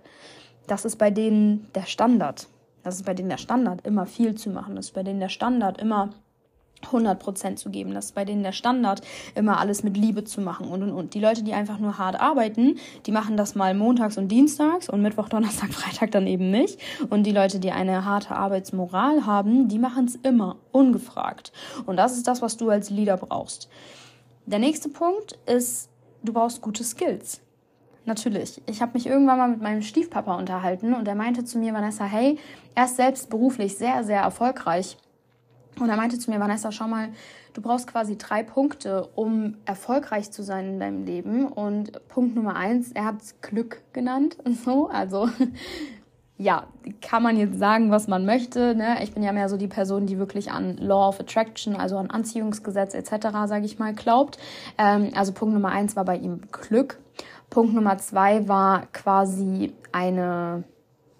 Das 0.67 0.85
ist 0.85 0.97
bei 0.97 1.11
denen 1.11 1.67
der 1.75 1.85
Standard. 1.85 2.47
Das 2.83 2.95
ist 2.95 3.05
bei 3.05 3.13
denen 3.13 3.29
der 3.29 3.37
Standard, 3.37 3.85
immer 3.85 4.05
viel 4.05 4.35
zu 4.35 4.49
machen. 4.49 4.75
Das 4.75 4.85
ist 4.85 4.93
bei 4.93 5.03
denen 5.03 5.19
der 5.19 5.29
Standard, 5.29 5.79
immer 5.79 6.09
100% 6.91 7.55
zu 7.55 7.69
geben. 7.69 7.93
Das 7.93 8.05
ist 8.05 8.15
bei 8.15 8.25
denen 8.25 8.43
der 8.43 8.51
Standard, 8.51 9.01
immer 9.35 9.59
alles 9.59 9.83
mit 9.83 9.97
Liebe 9.97 10.23
zu 10.23 10.41
machen 10.41 10.67
und 10.67 10.83
und 10.83 10.91
und. 10.91 11.13
Die 11.13 11.19
Leute, 11.19 11.43
die 11.43 11.53
einfach 11.53 11.79
nur 11.79 11.97
hart 11.97 12.19
arbeiten, 12.19 12.77
die 13.05 13.11
machen 13.11 13.37
das 13.37 13.55
mal 13.55 13.73
montags 13.73 14.17
und 14.17 14.29
dienstags 14.29 14.89
und 14.89 15.01
Mittwoch, 15.01 15.29
Donnerstag, 15.29 15.69
Freitag 15.73 16.11
dann 16.11 16.27
eben 16.27 16.51
nicht. 16.51 16.79
Und 17.09 17.23
die 17.23 17.31
Leute, 17.31 17.59
die 17.59 17.71
eine 17.71 18.05
harte 18.05 18.35
Arbeitsmoral 18.35 19.25
haben, 19.25 19.67
die 19.67 19.79
machen 19.79 20.05
es 20.05 20.15
immer, 20.15 20.57
ungefragt. 20.71 21.51
Und 21.85 21.97
das 21.97 22.17
ist 22.17 22.27
das, 22.27 22.41
was 22.41 22.57
du 22.57 22.69
als 22.69 22.89
Leader 22.89 23.17
brauchst. 23.17 23.69
Der 24.45 24.59
nächste 24.59 24.89
Punkt 24.89 25.39
ist, 25.45 25.89
du 26.23 26.33
brauchst 26.33 26.61
gute 26.61 26.83
Skills. 26.83 27.41
Natürlich. 28.05 28.61
Ich 28.67 28.83
habe 28.83 28.91
mich 28.93 29.07
irgendwann 29.07 29.39
mal 29.39 29.47
mit 29.47 29.61
meinem 29.61 29.81
Stiefpapa 29.81 30.35
unterhalten 30.37 30.93
und 30.93 31.07
er 31.07 31.15
meinte 31.15 31.43
zu 31.43 31.57
mir, 31.57 31.73
Vanessa, 31.73 32.05
hey, 32.05 32.37
er 32.75 32.85
ist 32.85 32.97
selbst 32.97 33.31
beruflich 33.31 33.77
sehr, 33.77 34.03
sehr 34.03 34.21
erfolgreich 34.21 34.97
und 35.79 35.89
er 35.89 35.97
meinte 35.97 36.17
zu 36.17 36.31
mir, 36.31 36.39
Vanessa, 36.39 36.71
schau 36.71 36.87
mal, 36.87 37.09
du 37.53 37.61
brauchst 37.61 37.87
quasi 37.87 38.17
drei 38.17 38.43
Punkte, 38.43 39.09
um 39.15 39.55
erfolgreich 39.65 40.31
zu 40.31 40.43
sein 40.43 40.67
in 40.67 40.79
deinem 40.79 41.05
Leben. 41.05 41.47
Und 41.47 42.07
Punkt 42.07 42.35
Nummer 42.35 42.55
eins, 42.55 42.91
er 42.91 43.05
hat 43.05 43.15
Glück 43.41 43.81
genannt. 43.93 44.37
So, 44.65 44.87
also 44.87 45.29
ja, 46.37 46.67
kann 47.01 47.23
man 47.23 47.37
jetzt 47.37 47.59
sagen, 47.59 47.91
was 47.91 48.07
man 48.07 48.25
möchte. 48.25 48.75
Ne? 48.75 48.97
Ich 49.03 49.13
bin 49.13 49.23
ja 49.23 49.31
mehr 49.31 49.47
so 49.47 49.57
die 49.57 49.67
Person, 49.67 50.05
die 50.05 50.17
wirklich 50.17 50.51
an 50.51 50.77
Law 50.77 51.09
of 51.09 51.19
Attraction, 51.19 51.75
also 51.75 51.97
an 51.97 52.09
Anziehungsgesetz 52.09 52.93
etc., 52.93 53.27
sage 53.45 53.65
ich 53.65 53.79
mal, 53.79 53.93
glaubt. 53.93 54.37
Ähm, 54.77 55.11
also 55.15 55.31
Punkt 55.31 55.53
Nummer 55.53 55.69
eins 55.69 55.95
war 55.95 56.03
bei 56.03 56.17
ihm 56.17 56.41
Glück. 56.51 56.99
Punkt 57.49 57.73
Nummer 57.73 57.97
zwei 57.99 58.47
war 58.47 58.87
quasi 58.91 59.73
eine 59.91 60.63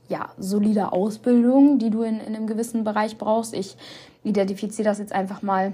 ja, 0.08 0.30
solide 0.38 0.92
Ausbildung, 0.92 1.80
die 1.80 1.90
du 1.90 2.02
in, 2.02 2.20
in 2.20 2.36
einem 2.36 2.48
gewissen 2.48 2.84
Bereich 2.84 3.18
brauchst. 3.18 3.54
Ich 3.54 3.78
identifiziere 4.25 4.89
das 4.89 5.00
jetzt 5.00 5.13
einfach 5.13 5.41
mal 5.41 5.72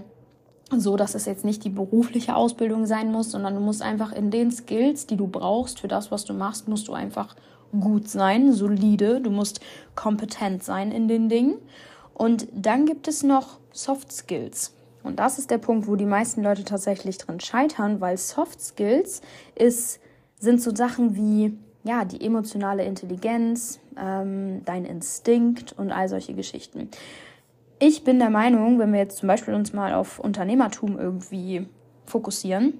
so, 0.70 0.96
dass 0.96 1.15
es 1.15 1.25
jetzt 1.25 1.43
nicht 1.43 1.63
die 1.63 1.70
berufliche 1.70 2.36
Ausbildung 2.36 2.86
sein 2.86 3.12
muss, 3.12 3.31
sondern 3.31 3.55
du 3.55 3.62
musst 3.62 3.81
einfach 3.81 4.12
in 4.12 4.31
den 4.31 4.51
Skills, 4.51 5.05
die 5.05 5.17
du 5.17 5.27
brauchst 5.27 5.79
für 5.79 5.88
das, 5.88 6.12
was 6.12 6.24
du 6.24 6.34
machst, 6.34 6.67
musst 6.67 6.88
du 6.88 6.93
einfach 6.93 7.36
gut 7.77 8.10
sein, 8.10 8.53
solide, 8.53 9.22
du 9.22 9.31
musst 9.31 9.62
kompetent 9.96 10.63
sein 10.63 10.91
in 10.91 11.08
den 11.08 11.29
Dingen. 11.29 11.55
Und 12.13 12.48
dann 12.53 12.86
gibt 12.86 13.08
es 13.08 13.24
noch 13.24 13.60
Soft 13.72 14.12
Skills. 14.12 14.74
Und 15.03 15.20
das 15.20 15.39
ist 15.39 15.50
der 15.50 15.58
Punkt, 15.58 15.88
wo 15.88 15.96
die 15.96 16.05
meisten 16.05 16.43
Leute 16.43 16.63
tatsächlich 16.63 17.17
drin 17.17 17.39
scheitern, 17.39 18.01
weil 18.01 18.17
Soft 18.17 18.62
Skills 18.62 19.22
ist, 19.55 20.00
sind 20.39 20.62
so 20.62 20.75
Sachen 20.75 21.15
wie 21.15 21.58
ja, 21.84 22.05
die 22.05 22.24
emotionale 22.24 22.84
Intelligenz, 22.84 23.79
ähm, 23.98 24.63
dein 24.65 24.86
Instinkt 24.86 25.74
und 25.74 25.91
all 25.91 26.08
solche 26.08 26.34
Geschichten. 26.34 26.89
Ich 27.82 28.04
bin 28.04 28.20
der 28.20 28.30
Meinung, 28.30 28.78
wenn 28.78 28.94
wir 28.94 29.00
jetzt 29.00 29.18
zum 29.18 29.28
Beispiel 29.28 29.56
uns 29.56 29.74
mal 29.74 29.96
auf 29.96 30.20
Unternehmertum 30.20 31.00
irgendwie 31.00 31.68
fokussieren, 32.06 32.80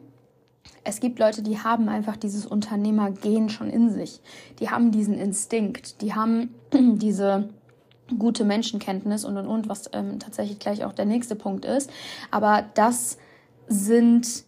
es 0.84 1.00
gibt 1.00 1.17
Leute, 1.17 1.41
die 1.41 1.58
haben 1.58 1.89
einfach 1.89 2.15
dieses 2.15 2.46
Unternehmergehen 2.46 3.50
schon 3.50 3.72
in 3.72 3.89
sich. 3.89 4.22
Die 4.60 4.70
haben 4.70 4.91
diesen 4.91 5.15
Instinkt, 5.15 6.01
die 6.01 6.13
haben 6.13 6.53
diese 6.74 7.50
gute 8.20 8.46
Menschenkenntnis 8.46 9.25
und 9.25 9.38
und 9.38 9.48
und, 9.48 9.70
was 9.70 9.89
ähm, 9.93 10.20
tatsächlich 10.20 10.60
gleich 10.60 10.86
auch 10.86 10.93
der 10.93 11.05
nächste 11.05 11.36
Punkt 11.36 11.65
ist. 11.65 11.89
Aber 12.29 12.65
das 12.75 13.17
sind 13.67 14.43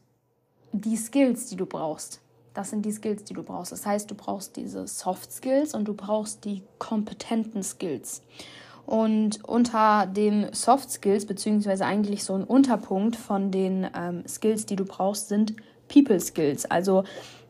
die 0.72 0.98
Skills, 0.98 1.48
die 1.48 1.56
du 1.56 1.66
brauchst. 1.66 2.20
Das 2.54 2.70
sind 2.70 2.86
die 2.86 2.92
Skills, 2.92 3.24
die 3.24 3.34
du 3.34 3.42
brauchst. 3.42 3.72
Das 3.72 3.88
heißt, 3.88 4.12
du 4.12 4.14
brauchst 4.14 4.56
diese 4.56 4.86
Soft 4.86 5.32
Skills 5.32 5.74
und 5.74 5.86
du 5.88 5.96
brauchst 5.96 6.46
die 6.46 6.62
kompetenten 6.78 7.64
Skills. 7.64 8.22
Und 8.86 9.44
unter 9.46 10.06
den 10.06 10.52
Soft 10.54 10.92
Skills, 10.92 11.26
beziehungsweise 11.26 11.86
eigentlich 11.86 12.24
so 12.24 12.34
ein 12.34 12.44
Unterpunkt 12.44 13.16
von 13.16 13.50
den 13.50 13.88
ähm, 13.96 14.24
Skills, 14.28 14.66
die 14.66 14.76
du 14.76 14.86
brauchst, 14.86 15.30
sind 15.30 15.56
People 15.88 16.20
Skills, 16.20 16.66
also 16.66 17.04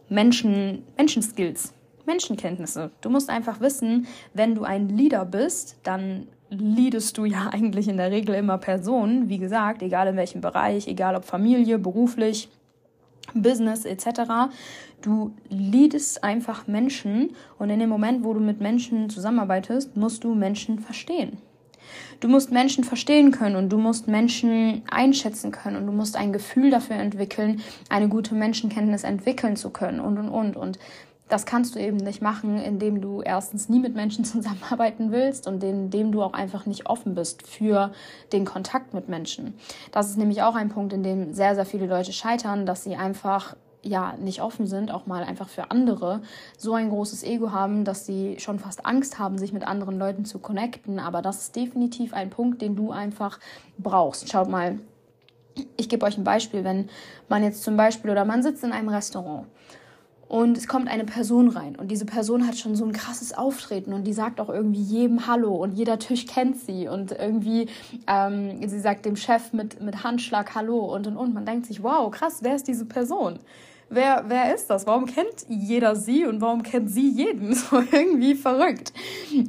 Menschen, 0.09 0.83
Skills, 1.21 1.73
Menschenkenntnisse. 2.05 2.91
Du 3.01 3.09
musst 3.09 3.29
einfach 3.29 3.61
wissen, 3.61 4.07
wenn 4.33 4.55
du 4.55 4.63
ein 4.63 4.89
Leader 4.89 5.25
bist, 5.25 5.77
dann 5.83 6.27
leadest 6.49 7.17
du 7.17 7.25
ja 7.25 7.49
eigentlich 7.51 7.87
in 7.87 7.97
der 7.97 8.11
Regel 8.11 8.35
immer 8.35 8.57
Personen, 8.57 9.29
wie 9.29 9.39
gesagt, 9.39 9.81
egal 9.81 10.07
in 10.07 10.17
welchem 10.17 10.41
Bereich, 10.41 10.87
egal 10.87 11.15
ob 11.15 11.25
Familie, 11.25 11.79
beruflich, 11.79 12.49
Business 13.33 13.85
etc. 13.85 14.51
Du 15.01 15.33
leadest 15.49 16.23
einfach 16.23 16.67
Menschen 16.67 17.35
und 17.57 17.69
in 17.69 17.79
dem 17.79 17.89
Moment, 17.89 18.23
wo 18.23 18.33
du 18.33 18.39
mit 18.39 18.61
Menschen 18.61 19.09
zusammenarbeitest, 19.09 19.97
musst 19.97 20.23
du 20.23 20.33
Menschen 20.35 20.79
verstehen. 20.79 21.37
Du 22.19 22.27
musst 22.27 22.51
Menschen 22.51 22.83
verstehen 22.83 23.31
können 23.31 23.55
und 23.55 23.69
du 23.69 23.77
musst 23.77 24.07
Menschen 24.07 24.83
einschätzen 24.89 25.51
können 25.51 25.77
und 25.77 25.87
du 25.87 25.91
musst 25.91 26.15
ein 26.15 26.31
Gefühl 26.31 26.69
dafür 26.69 26.95
entwickeln, 26.95 27.61
eine 27.89 28.07
gute 28.07 28.35
Menschenkenntnis 28.35 29.03
entwickeln 29.03 29.55
zu 29.55 29.69
können 29.69 29.99
und 29.99 30.17
und 30.17 30.29
und. 30.29 30.55
Und 30.55 30.79
das 31.33 31.47
kannst 31.47 31.73
du 31.73 31.79
eben 31.79 31.97
nicht 31.97 32.21
machen, 32.21 32.59
indem 32.59 33.01
du 33.01 33.23
erstens 33.23 33.67
nie 33.67 33.79
mit 33.79 33.95
Menschen 33.95 34.23
zusammenarbeiten 34.33 35.11
willst 35.11 35.47
und 35.47 35.63
indem 35.63 36.11
du 36.11 36.21
auch 36.21 36.33
einfach 36.33 36.67
nicht 36.67 36.85
offen 36.85 37.15
bist 37.15 37.47
für 37.47 37.91
den 38.31 38.45
Kontakt 38.45 38.93
mit 38.93 39.09
Menschen. 39.09 39.55
Das 39.91 40.11
ist 40.11 40.17
nämlich 40.17 40.43
auch 40.43 40.53
ein 40.53 40.69
Punkt, 40.69 40.93
in 40.93 41.01
dem 41.01 41.33
sehr, 41.33 41.55
sehr 41.55 41.65
viele 41.65 41.87
Leute 41.87 42.13
scheitern, 42.13 42.67
dass 42.67 42.83
sie 42.83 42.95
einfach 42.95 43.55
ja 43.81 44.13
nicht 44.17 44.43
offen 44.43 44.67
sind, 44.67 44.91
auch 44.91 45.07
mal 45.07 45.23
einfach 45.23 45.49
für 45.49 45.71
andere, 45.71 46.21
so 46.55 46.75
ein 46.75 46.89
großes 46.89 47.23
Ego 47.23 47.51
haben, 47.51 47.83
dass 47.83 48.05
sie 48.05 48.35
schon 48.39 48.59
fast 48.59 48.85
Angst 48.85 49.17
haben, 49.17 49.39
sich 49.39 49.53
mit 49.53 49.65
anderen 49.65 49.97
Leuten 49.97 50.25
zu 50.25 50.37
connecten. 50.37 50.99
Aber 50.99 51.23
das 51.23 51.41
ist 51.41 51.55
definitiv 51.55 52.13
ein 52.13 52.29
Punkt, 52.29 52.61
den 52.61 52.75
du 52.75 52.91
einfach 52.91 53.39
brauchst. 53.79 54.29
Schaut 54.29 54.49
mal, 54.49 54.77
ich 55.77 55.89
gebe 55.89 56.05
euch 56.05 56.15
ein 56.15 56.23
Beispiel, 56.23 56.63
wenn 56.63 56.89
man 57.27 57.43
jetzt 57.43 57.63
zum 57.63 57.75
Beispiel 57.75 58.11
oder 58.11 58.23
man 58.23 58.43
sitzt 58.43 58.63
in 58.63 58.71
einem 58.71 58.89
Restaurant 58.89 59.47
und 60.33 60.57
es 60.57 60.67
kommt 60.67 60.87
eine 60.87 61.03
Person 61.03 61.47
rein 61.47 61.75
und 61.75 61.91
diese 61.91 62.05
Person 62.05 62.47
hat 62.47 62.57
schon 62.57 62.75
so 62.75 62.83
ein 62.83 62.91
krasses 62.91 63.35
Auftreten 63.35 63.93
und 63.93 64.07
die 64.07 64.13
sagt 64.13 64.41
auch 64.41 64.49
irgendwie 64.49 64.81
jedem 64.81 65.27
Hallo 65.27 65.53
und 65.53 65.73
jeder 65.73 65.99
Tisch 65.99 66.25
kennt 66.25 66.59
sie 66.59 66.87
und 66.87 67.11
irgendwie 67.11 67.67
ähm, 68.07 68.67
sie 68.67 68.79
sagt 68.79 69.05
dem 69.05 69.15
Chef 69.15 69.53
mit, 69.53 69.79
mit 69.79 70.03
Handschlag 70.03 70.55
Hallo 70.55 70.91
und 70.91 71.05
und 71.05 71.17
und 71.17 71.35
man 71.35 71.45
denkt 71.45 71.67
sich, 71.67 71.83
wow, 71.83 72.09
krass, 72.09 72.39
wer 72.41 72.55
ist 72.55 72.67
diese 72.67 72.85
Person? 72.85 73.37
wer, 73.93 74.25
wer 74.27 74.53
ist 74.53 74.69
das? 74.69 74.87
Warum 74.87 75.05
kennt 75.05 75.45
jeder 75.47 75.95
sie 75.95 76.25
und 76.25 76.41
warum 76.41 76.63
kennt 76.63 76.89
sie 76.89 77.09
jeden? 77.09 77.53
So 77.63 77.83
irgendwie 77.91 78.35
verrückt. 78.35 78.93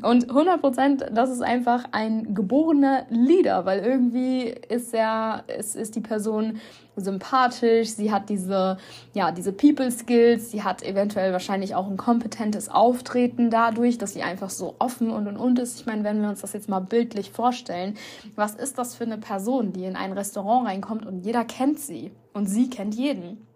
Und 0.02 0.28
100 0.28 0.60
Prozent, 0.60 1.06
das 1.12 1.30
ist 1.30 1.42
einfach 1.42 1.84
ein 1.92 2.34
geborener 2.34 3.06
Leader, 3.08 3.64
weil 3.64 3.80
irgendwie 3.80 4.54
ist 4.68 4.92
er, 4.92 5.44
ist, 5.58 5.74
ist 5.74 5.96
die 5.96 6.00
Person 6.00 6.60
sympathisch, 6.96 7.90
sie 7.90 8.12
hat 8.12 8.28
diese, 8.28 8.78
ja, 9.12 9.32
diese 9.32 9.52
People 9.52 9.90
Skills, 9.90 10.50
sie 10.50 10.62
hat 10.62 10.82
eventuell 10.82 11.32
wahrscheinlich 11.32 11.74
auch 11.74 11.88
ein 11.88 11.96
kompetentes 11.96 12.68
Auftreten 12.68 13.50
dadurch, 13.50 13.98
dass 13.98 14.12
sie 14.12 14.22
einfach 14.22 14.50
so 14.50 14.76
offen 14.78 15.10
und 15.10 15.26
und 15.26 15.36
und 15.36 15.58
ist. 15.58 15.80
Ich 15.80 15.86
meine, 15.86 16.04
wenn 16.04 16.22
wir 16.22 16.28
uns 16.28 16.40
das 16.40 16.52
jetzt 16.52 16.68
mal 16.68 16.80
bildlich 16.80 17.30
vorstellen, 17.30 17.96
was 18.36 18.54
ist 18.54 18.78
das 18.78 18.94
für 18.94 19.04
eine 19.04 19.18
Person, 19.18 19.72
die 19.72 19.84
in 19.84 19.96
ein 19.96 20.12
Restaurant 20.12 20.66
reinkommt 20.66 21.06
und 21.06 21.20
jeder 21.24 21.44
kennt 21.44 21.80
sie 21.80 22.12
und 22.32 22.46
sie 22.46 22.70
kennt 22.70 22.94
jeden? 22.94 23.46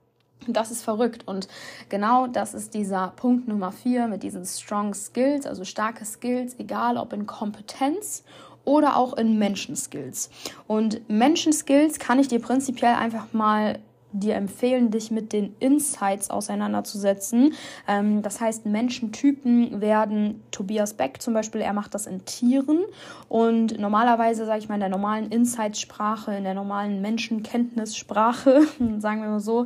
Das 0.46 0.70
ist 0.70 0.82
verrückt. 0.82 1.26
Und 1.26 1.48
genau 1.88 2.26
das 2.26 2.54
ist 2.54 2.74
dieser 2.74 3.08
Punkt 3.16 3.48
Nummer 3.48 3.72
vier 3.72 4.06
mit 4.06 4.22
diesen 4.22 4.44
Strong 4.44 4.94
Skills, 4.94 5.46
also 5.46 5.64
starke 5.64 6.04
Skills, 6.04 6.56
egal 6.58 6.96
ob 6.96 7.12
in 7.12 7.26
Kompetenz 7.26 8.24
oder 8.68 8.98
auch 8.98 9.16
in 9.16 9.38
Menschenskills. 9.38 10.28
Und 10.66 11.08
Menschenskills 11.08 11.98
kann 11.98 12.18
ich 12.18 12.28
dir 12.28 12.38
prinzipiell 12.38 12.94
einfach 12.94 13.32
mal 13.32 13.78
dir 14.12 14.34
empfehlen, 14.34 14.90
dich 14.90 15.10
mit 15.10 15.32
den 15.32 15.54
Insights 15.58 16.28
auseinanderzusetzen. 16.28 17.54
Ähm, 17.86 18.20
das 18.20 18.42
heißt, 18.42 18.66
Menschentypen 18.66 19.80
werden 19.80 20.42
Tobias 20.50 20.94
Beck 20.94 21.22
zum 21.22 21.32
Beispiel, 21.32 21.62
er 21.62 21.72
macht 21.72 21.94
das 21.94 22.06
in 22.06 22.26
Tieren 22.26 22.84
und 23.28 23.78
normalerweise, 23.78 24.44
sage 24.44 24.58
ich 24.60 24.68
mal, 24.68 24.74
in 24.74 24.80
der 24.80 24.88
normalen 24.90 25.30
Insights-Sprache, 25.30 26.34
in 26.34 26.44
der 26.44 26.54
normalen 26.54 27.00
Menschenkenntnissprache, 27.00 28.62
sagen 28.98 29.22
wir 29.22 29.28
mal 29.28 29.40
so, 29.40 29.64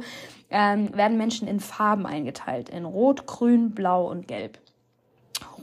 ähm, 0.50 0.96
werden 0.96 1.18
Menschen 1.18 1.48
in 1.48 1.58
Farben 1.58 2.06
eingeteilt, 2.06 2.68
in 2.68 2.84
Rot, 2.84 3.26
Grün, 3.26 3.72
Blau 3.72 4.08
und 4.08 4.28
Gelb. 4.28 4.58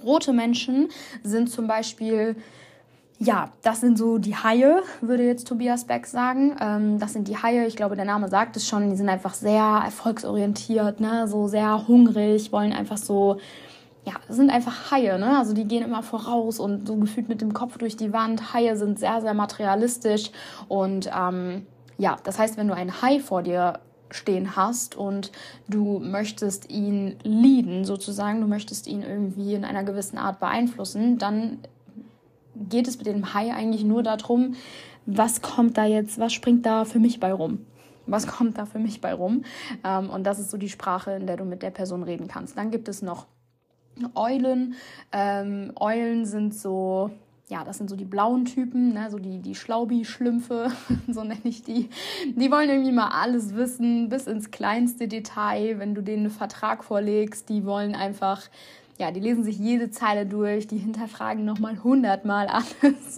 Rote 0.03 0.34
Menschen 0.34 0.89
sind 1.24 1.50
zum 1.50 1.67
Beispiel 1.67 2.36
ja, 3.22 3.52
das 3.64 3.82
sind 3.82 3.98
so 3.98 4.18
die 4.18 4.36
Haie, 4.36 4.82
würde 5.02 5.26
jetzt 5.26 5.46
Tobias 5.46 5.84
Beck 5.84 6.08
sagen. 6.08 6.56
Ähm, 6.62 7.00
das 7.00 7.12
sind 7.12 7.28
die 7.28 7.36
Haie, 7.36 7.68
ich 7.68 7.76
glaube, 7.76 7.98
der 7.98 8.06
Name 8.06 8.30
sagt 8.30 8.56
es 8.56 8.66
schon, 8.66 8.90
die 8.90 8.96
sind 8.96 9.10
einfach 9.10 9.34
sehr 9.34 9.82
erfolgsorientiert, 9.84 11.02
ne? 11.02 11.28
so 11.28 11.50
sehr 11.50 11.86
hungrig, 11.90 12.54
wollen 12.54 12.72
einfach 12.72 12.98
so, 12.98 13.38
ja, 14.06 14.14
sind 14.30 14.50
einfach 14.50 14.92
Haie, 14.92 15.20
ne? 15.20 15.38
also 15.38 15.54
die 15.54 15.66
gehen 15.66 15.84
immer 15.84 16.02
voraus 16.02 16.62
und 16.62 16.88
so 16.88 16.96
gefühlt 16.96 17.28
mit 17.28 17.42
dem 17.42 17.54
Kopf 17.54 17.78
durch 17.78 17.98
die 17.98 18.14
Wand. 18.14 18.54
Haie 18.54 18.78
sind 18.78 19.00
sehr, 19.00 19.20
sehr 19.20 19.34
materialistisch 19.34 20.32
und 20.70 21.10
ähm, 21.14 21.68
ja, 21.98 22.16
das 22.24 22.40
heißt, 22.40 22.56
wenn 22.56 22.70
du 22.70 22.74
einen 22.74 23.02
Hai 23.02 23.20
vor 23.20 23.44
dir 23.44 23.80
stehen 24.12 24.56
hast 24.56 24.96
und 24.96 25.34
du 25.68 26.00
möchtest 26.00 26.72
ihn 26.72 27.18
leaden 27.24 27.84
sozusagen, 27.84 28.40
du 28.40 28.48
möchtest 28.48 28.88
ihn 28.88 29.04
irgendwie 29.04 29.56
in 29.56 29.66
einer 29.66 29.84
gewissen 29.84 30.18
Art 30.18 30.40
beeinflussen, 30.40 31.18
dann 31.18 31.60
geht 32.70 32.88
es 32.88 32.98
mit 32.98 33.08
dem 33.08 33.34
Hai 33.34 33.54
eigentlich 33.54 33.84
nur 33.84 34.04
darum, 34.04 34.56
was 35.06 35.42
kommt 35.42 35.78
da 35.78 35.86
jetzt, 35.86 36.20
was 36.20 36.34
springt 36.34 36.66
da 36.66 36.86
für 36.86 37.00
mich 37.00 37.20
bei 37.20 37.32
rum? 37.32 37.66
Was 38.06 38.28
kommt 38.28 38.58
da 38.58 38.66
für 38.66 38.80
mich 38.80 39.01
bei 39.01 39.13
rum? 39.13 39.44
Ähm, 39.84 40.10
und 40.10 40.24
das 40.24 40.39
ist 40.39 40.50
so 40.50 40.58
die 40.58 40.70
Sprache, 40.70 41.12
in 41.12 41.28
der 41.28 41.38
du 41.38 41.46
mit 41.46 41.62
der 41.62 41.70
Person 41.70 42.04
reden 42.04 42.28
kannst. 42.28 42.58
Dann 42.58 42.72
gibt 42.72 42.88
es 42.88 43.01
noch 43.01 43.28
Eulen. 44.16 44.75
Ähm, 45.12 45.72
Eulen 45.80 46.25
sind 46.25 46.56
so, 46.56 47.12
ja, 47.50 47.63
das 47.63 47.78
sind 47.78 47.89
so 47.89 47.96
die 47.96 48.06
blauen 48.06 48.46
Typen, 48.46 48.94
ne, 48.94 49.10
so 49.10 49.20
die, 49.20 49.39
die 49.39 49.56
Schlaubi-Schlümpfe, 49.56 50.72
so 51.08 51.24
nenne 51.24 51.42
ich 51.44 51.63
die. 51.63 51.89
Die 52.36 52.51
wollen 52.51 52.70
irgendwie 52.70 52.92
mal 52.92 53.10
alles 53.10 53.56
wissen, 53.56 54.10
bis 54.10 54.28
ins 54.28 54.51
kleinste 54.51 55.08
Detail. 55.08 55.80
Wenn 55.80 55.96
du 55.96 56.01
denen 56.01 56.25
einen 56.25 56.32
Vertrag 56.32 56.84
vorlegst, 56.84 57.50
die 57.50 57.66
wollen 57.66 57.96
einfach 57.96 58.50
ja, 59.00 59.12
die 59.12 59.22
lesen 59.22 59.46
sich 59.46 59.58
jede 59.58 59.89
Zeile 59.91 60.25
durch, 60.25 60.68
die 60.68 60.77
hinterfragen 60.77 61.46
nochmal 61.46 61.82
hundertmal 61.82 62.48
alles. 62.48 63.15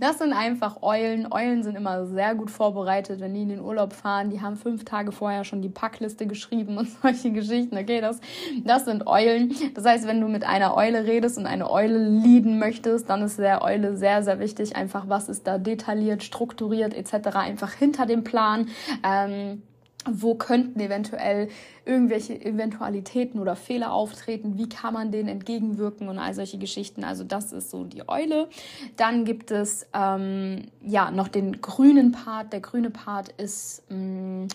Das 0.00 0.18
sind 0.18 0.32
einfach 0.32 0.82
Eulen. 0.82 1.32
Eulen 1.32 1.62
sind 1.62 1.76
immer 1.76 2.06
sehr 2.06 2.34
gut 2.34 2.50
vorbereitet, 2.50 3.20
wenn 3.20 3.32
die 3.32 3.42
in 3.42 3.50
den 3.50 3.60
Urlaub 3.60 3.92
fahren. 3.92 4.30
Die 4.30 4.40
haben 4.40 4.56
fünf 4.56 4.84
Tage 4.84 5.12
vorher 5.12 5.44
schon 5.44 5.62
die 5.62 5.68
Packliste 5.68 6.26
geschrieben 6.26 6.76
und 6.76 6.88
solche 7.02 7.30
Geschichten. 7.30 7.78
Okay, 7.78 8.00
das, 8.00 8.20
das 8.64 8.84
sind 8.84 9.06
Eulen. 9.06 9.54
Das 9.74 9.84
heißt, 9.84 10.08
wenn 10.08 10.20
du 10.20 10.26
mit 10.26 10.44
einer 10.44 10.76
Eule 10.76 11.04
redest 11.06 11.38
und 11.38 11.46
eine 11.46 11.70
Eule 11.70 12.08
lieben 12.08 12.58
möchtest, 12.58 13.08
dann 13.08 13.22
ist 13.22 13.38
der 13.38 13.62
Eule 13.62 13.96
sehr, 13.96 14.24
sehr 14.24 14.40
wichtig, 14.40 14.74
einfach 14.74 15.08
was 15.08 15.28
ist 15.28 15.46
da 15.46 15.58
detailliert, 15.58 16.24
strukturiert 16.24 16.94
etc. 16.94 17.36
einfach 17.36 17.72
hinter 17.72 18.06
dem 18.06 18.24
Plan. 18.24 18.66
Ähm, 19.04 19.62
wo 20.10 20.34
könnten 20.34 20.80
eventuell 20.80 21.48
irgendwelche 21.84 22.40
Eventualitäten 22.44 23.40
oder 23.40 23.56
Fehler 23.56 23.92
auftreten, 23.92 24.58
wie 24.58 24.68
kann 24.68 24.94
man 24.94 25.12
denen 25.12 25.28
entgegenwirken 25.28 26.08
und 26.08 26.18
all 26.18 26.34
solche 26.34 26.58
Geschichten. 26.58 27.04
Also 27.04 27.24
das 27.24 27.52
ist 27.52 27.70
so 27.70 27.84
die 27.84 28.08
Eule. 28.08 28.48
Dann 28.96 29.24
gibt 29.24 29.50
es 29.50 29.86
ähm, 29.92 30.68
ja 30.80 31.10
noch 31.10 31.28
den 31.28 31.60
grünen 31.60 32.12
Part. 32.12 32.52
Der 32.52 32.60
grüne 32.60 32.90
Part 32.90 33.28
ist 33.40 33.84
ähm, 33.90 34.48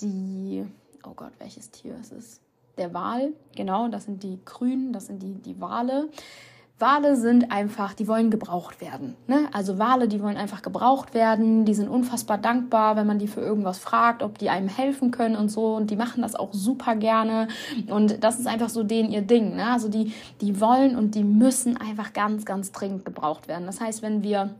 die, 0.00 0.64
oh 1.04 1.12
Gott, 1.14 1.32
welches 1.38 1.70
Tier 1.70 1.96
ist 2.00 2.12
es? 2.12 2.40
Der 2.78 2.92
Wal, 2.92 3.32
genau, 3.54 3.88
das 3.88 4.04
sind 4.04 4.22
die 4.22 4.38
Grünen, 4.44 4.92
das 4.92 5.06
sind 5.06 5.22
die, 5.22 5.34
die 5.34 5.58
Wale. 5.60 6.10
Wale 6.78 7.16
sind 7.16 7.50
einfach, 7.50 7.94
die 7.94 8.06
wollen 8.06 8.30
gebraucht 8.30 8.82
werden. 8.82 9.16
Ne? 9.26 9.48
Also 9.52 9.78
Wale, 9.78 10.08
die 10.08 10.22
wollen 10.22 10.36
einfach 10.36 10.60
gebraucht 10.60 11.14
werden, 11.14 11.64
die 11.64 11.72
sind 11.72 11.88
unfassbar 11.88 12.36
dankbar, 12.36 12.96
wenn 12.96 13.06
man 13.06 13.18
die 13.18 13.28
für 13.28 13.40
irgendwas 13.40 13.78
fragt, 13.78 14.22
ob 14.22 14.36
die 14.36 14.50
einem 14.50 14.68
helfen 14.68 15.10
können 15.10 15.36
und 15.36 15.48
so. 15.48 15.74
Und 15.74 15.90
die 15.90 15.96
machen 15.96 16.20
das 16.20 16.34
auch 16.34 16.52
super 16.52 16.94
gerne. 16.94 17.48
Und 17.88 18.22
das 18.22 18.38
ist 18.38 18.46
einfach 18.46 18.68
so 18.68 18.82
denen 18.82 19.10
ihr 19.10 19.22
Ding. 19.22 19.56
Ne? 19.56 19.66
Also 19.66 19.88
die, 19.88 20.12
die 20.42 20.60
wollen 20.60 20.96
und 20.96 21.14
die 21.14 21.24
müssen 21.24 21.78
einfach 21.78 22.12
ganz, 22.12 22.44
ganz 22.44 22.72
dringend 22.72 23.06
gebraucht 23.06 23.48
werden. 23.48 23.64
Das 23.64 23.80
heißt, 23.80 24.02
wenn 24.02 24.22
wir 24.22 24.54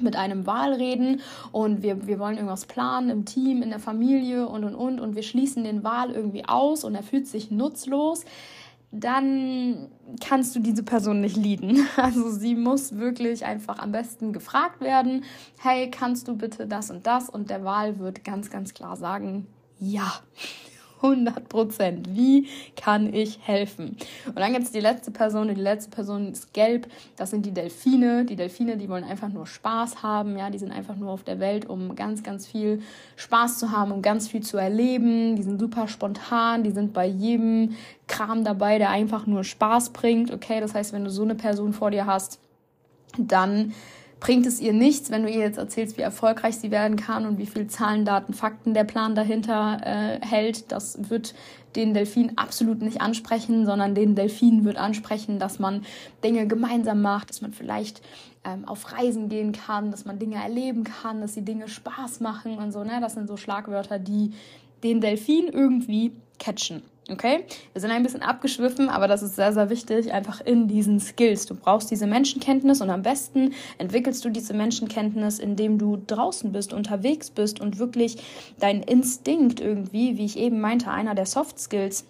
mit 0.00 0.16
einem 0.16 0.44
Wal 0.46 0.72
reden 0.72 1.20
und 1.52 1.82
wir, 1.82 2.08
wir 2.08 2.18
wollen 2.18 2.34
irgendwas 2.34 2.66
planen 2.66 3.10
im 3.10 3.24
Team, 3.24 3.62
in 3.62 3.70
der 3.70 3.78
Familie 3.78 4.48
und 4.48 4.64
und 4.64 4.74
und 4.74 4.98
und 4.98 5.14
wir 5.14 5.22
schließen 5.22 5.62
den 5.62 5.84
Wal 5.84 6.10
irgendwie 6.10 6.44
aus 6.46 6.82
und 6.82 6.96
er 6.96 7.04
fühlt 7.04 7.28
sich 7.28 7.52
nutzlos, 7.52 8.24
dann 8.94 9.88
kannst 10.24 10.54
du 10.54 10.60
diese 10.60 10.82
Person 10.82 11.20
nicht 11.20 11.36
leaden. 11.36 11.86
Also 11.96 12.30
sie 12.30 12.54
muss 12.54 12.96
wirklich 12.96 13.44
einfach 13.44 13.78
am 13.78 13.92
besten 13.92 14.32
gefragt 14.32 14.80
werden, 14.80 15.24
hey, 15.58 15.90
kannst 15.90 16.28
du 16.28 16.36
bitte 16.36 16.66
das 16.66 16.90
und 16.90 17.06
das? 17.06 17.28
Und 17.28 17.50
der 17.50 17.64
Wal 17.64 17.98
wird 17.98 18.24
ganz, 18.24 18.50
ganz 18.50 18.74
klar 18.74 18.96
sagen, 18.96 19.46
ja. 19.78 20.12
100 21.04 21.48
Prozent. 21.48 22.16
Wie 22.16 22.48
kann 22.76 23.12
ich 23.12 23.38
helfen? 23.42 23.96
Und 24.26 24.38
dann 24.38 24.52
gibt 24.52 24.64
es 24.64 24.72
die 24.72 24.80
letzte 24.80 25.10
Person. 25.10 25.48
Die 25.48 25.54
letzte 25.54 25.90
Person 25.90 26.32
ist 26.32 26.54
gelb. 26.54 26.88
Das 27.16 27.30
sind 27.30 27.44
die 27.44 27.52
Delfine. 27.52 28.24
Die 28.24 28.36
Delfine, 28.36 28.76
die 28.76 28.88
wollen 28.88 29.04
einfach 29.04 29.28
nur 29.28 29.46
Spaß 29.46 30.02
haben. 30.02 30.38
Ja, 30.38 30.50
die 30.50 30.58
sind 30.58 30.72
einfach 30.72 30.96
nur 30.96 31.10
auf 31.10 31.22
der 31.22 31.38
Welt, 31.40 31.68
um 31.68 31.94
ganz, 31.94 32.22
ganz 32.22 32.46
viel 32.46 32.82
Spaß 33.16 33.58
zu 33.58 33.70
haben, 33.70 33.92
um 33.92 34.02
ganz 34.02 34.28
viel 34.28 34.42
zu 34.42 34.56
erleben. 34.56 35.36
Die 35.36 35.42
sind 35.42 35.60
super 35.60 35.86
spontan. 35.88 36.64
Die 36.64 36.70
sind 36.70 36.94
bei 36.94 37.06
jedem 37.06 37.76
Kram 38.08 38.42
dabei, 38.42 38.78
der 38.78 38.90
einfach 38.90 39.26
nur 39.26 39.44
Spaß 39.44 39.90
bringt. 39.90 40.32
Okay, 40.32 40.60
das 40.60 40.74
heißt, 40.74 40.92
wenn 40.92 41.04
du 41.04 41.10
so 41.10 41.22
eine 41.22 41.34
Person 41.34 41.74
vor 41.74 41.90
dir 41.90 42.06
hast, 42.06 42.40
dann 43.18 43.74
bringt 44.24 44.46
es 44.46 44.58
ihr 44.58 44.72
nichts, 44.72 45.10
wenn 45.10 45.24
du 45.24 45.28
ihr 45.28 45.40
jetzt 45.40 45.58
erzählst, 45.58 45.98
wie 45.98 46.02
erfolgreich 46.02 46.56
sie 46.56 46.70
werden 46.70 46.96
kann 46.96 47.26
und 47.26 47.36
wie 47.36 47.44
viel 47.44 47.66
Zahlen, 47.66 48.06
Daten, 48.06 48.32
Fakten 48.32 48.72
der 48.72 48.84
Plan 48.84 49.14
dahinter 49.14 49.82
äh, 49.84 50.26
hält. 50.26 50.72
Das 50.72 51.10
wird 51.10 51.34
den 51.76 51.92
Delfin 51.92 52.38
absolut 52.38 52.80
nicht 52.80 53.02
ansprechen, 53.02 53.66
sondern 53.66 53.94
den 53.94 54.14
Delfin 54.14 54.64
wird 54.64 54.78
ansprechen, 54.78 55.38
dass 55.38 55.58
man 55.58 55.84
Dinge 56.24 56.46
gemeinsam 56.46 57.02
macht, 57.02 57.28
dass 57.28 57.42
man 57.42 57.52
vielleicht 57.52 58.00
ähm, 58.46 58.66
auf 58.66 58.92
Reisen 58.96 59.28
gehen 59.28 59.52
kann, 59.52 59.90
dass 59.90 60.06
man 60.06 60.18
Dinge 60.18 60.36
erleben 60.36 60.84
kann, 60.84 61.20
dass 61.20 61.34
die 61.34 61.44
Dinge 61.44 61.68
Spaß 61.68 62.20
machen 62.20 62.56
und 62.56 62.72
so. 62.72 62.82
Ne? 62.82 63.00
Das 63.02 63.12
sind 63.12 63.28
so 63.28 63.36
Schlagwörter, 63.36 63.98
die 63.98 64.32
den 64.82 65.02
Delfin 65.02 65.48
irgendwie 65.48 66.12
catchen. 66.38 66.82
Okay? 67.10 67.44
Wir 67.72 67.82
sind 67.82 67.90
ein 67.90 68.02
bisschen 68.02 68.22
abgeschwiffen, 68.22 68.88
aber 68.88 69.08
das 69.08 69.22
ist 69.22 69.36
sehr, 69.36 69.52
sehr 69.52 69.68
wichtig, 69.68 70.12
einfach 70.12 70.40
in 70.40 70.68
diesen 70.68 71.00
Skills. 71.00 71.44
Du 71.44 71.54
brauchst 71.54 71.90
diese 71.90 72.06
Menschenkenntnis 72.06 72.80
und 72.80 72.88
am 72.88 73.02
besten 73.02 73.52
entwickelst 73.76 74.24
du 74.24 74.30
diese 74.30 74.54
Menschenkenntnis, 74.54 75.38
indem 75.38 75.76
du 75.78 76.02
draußen 76.06 76.50
bist, 76.52 76.72
unterwegs 76.72 77.30
bist 77.30 77.60
und 77.60 77.78
wirklich 77.78 78.16
dein 78.58 78.82
Instinkt 78.82 79.60
irgendwie, 79.60 80.16
wie 80.16 80.24
ich 80.24 80.38
eben 80.38 80.60
meinte, 80.60 80.90
einer 80.90 81.14
der 81.14 81.26
Soft 81.26 81.58
Skills, 81.58 82.06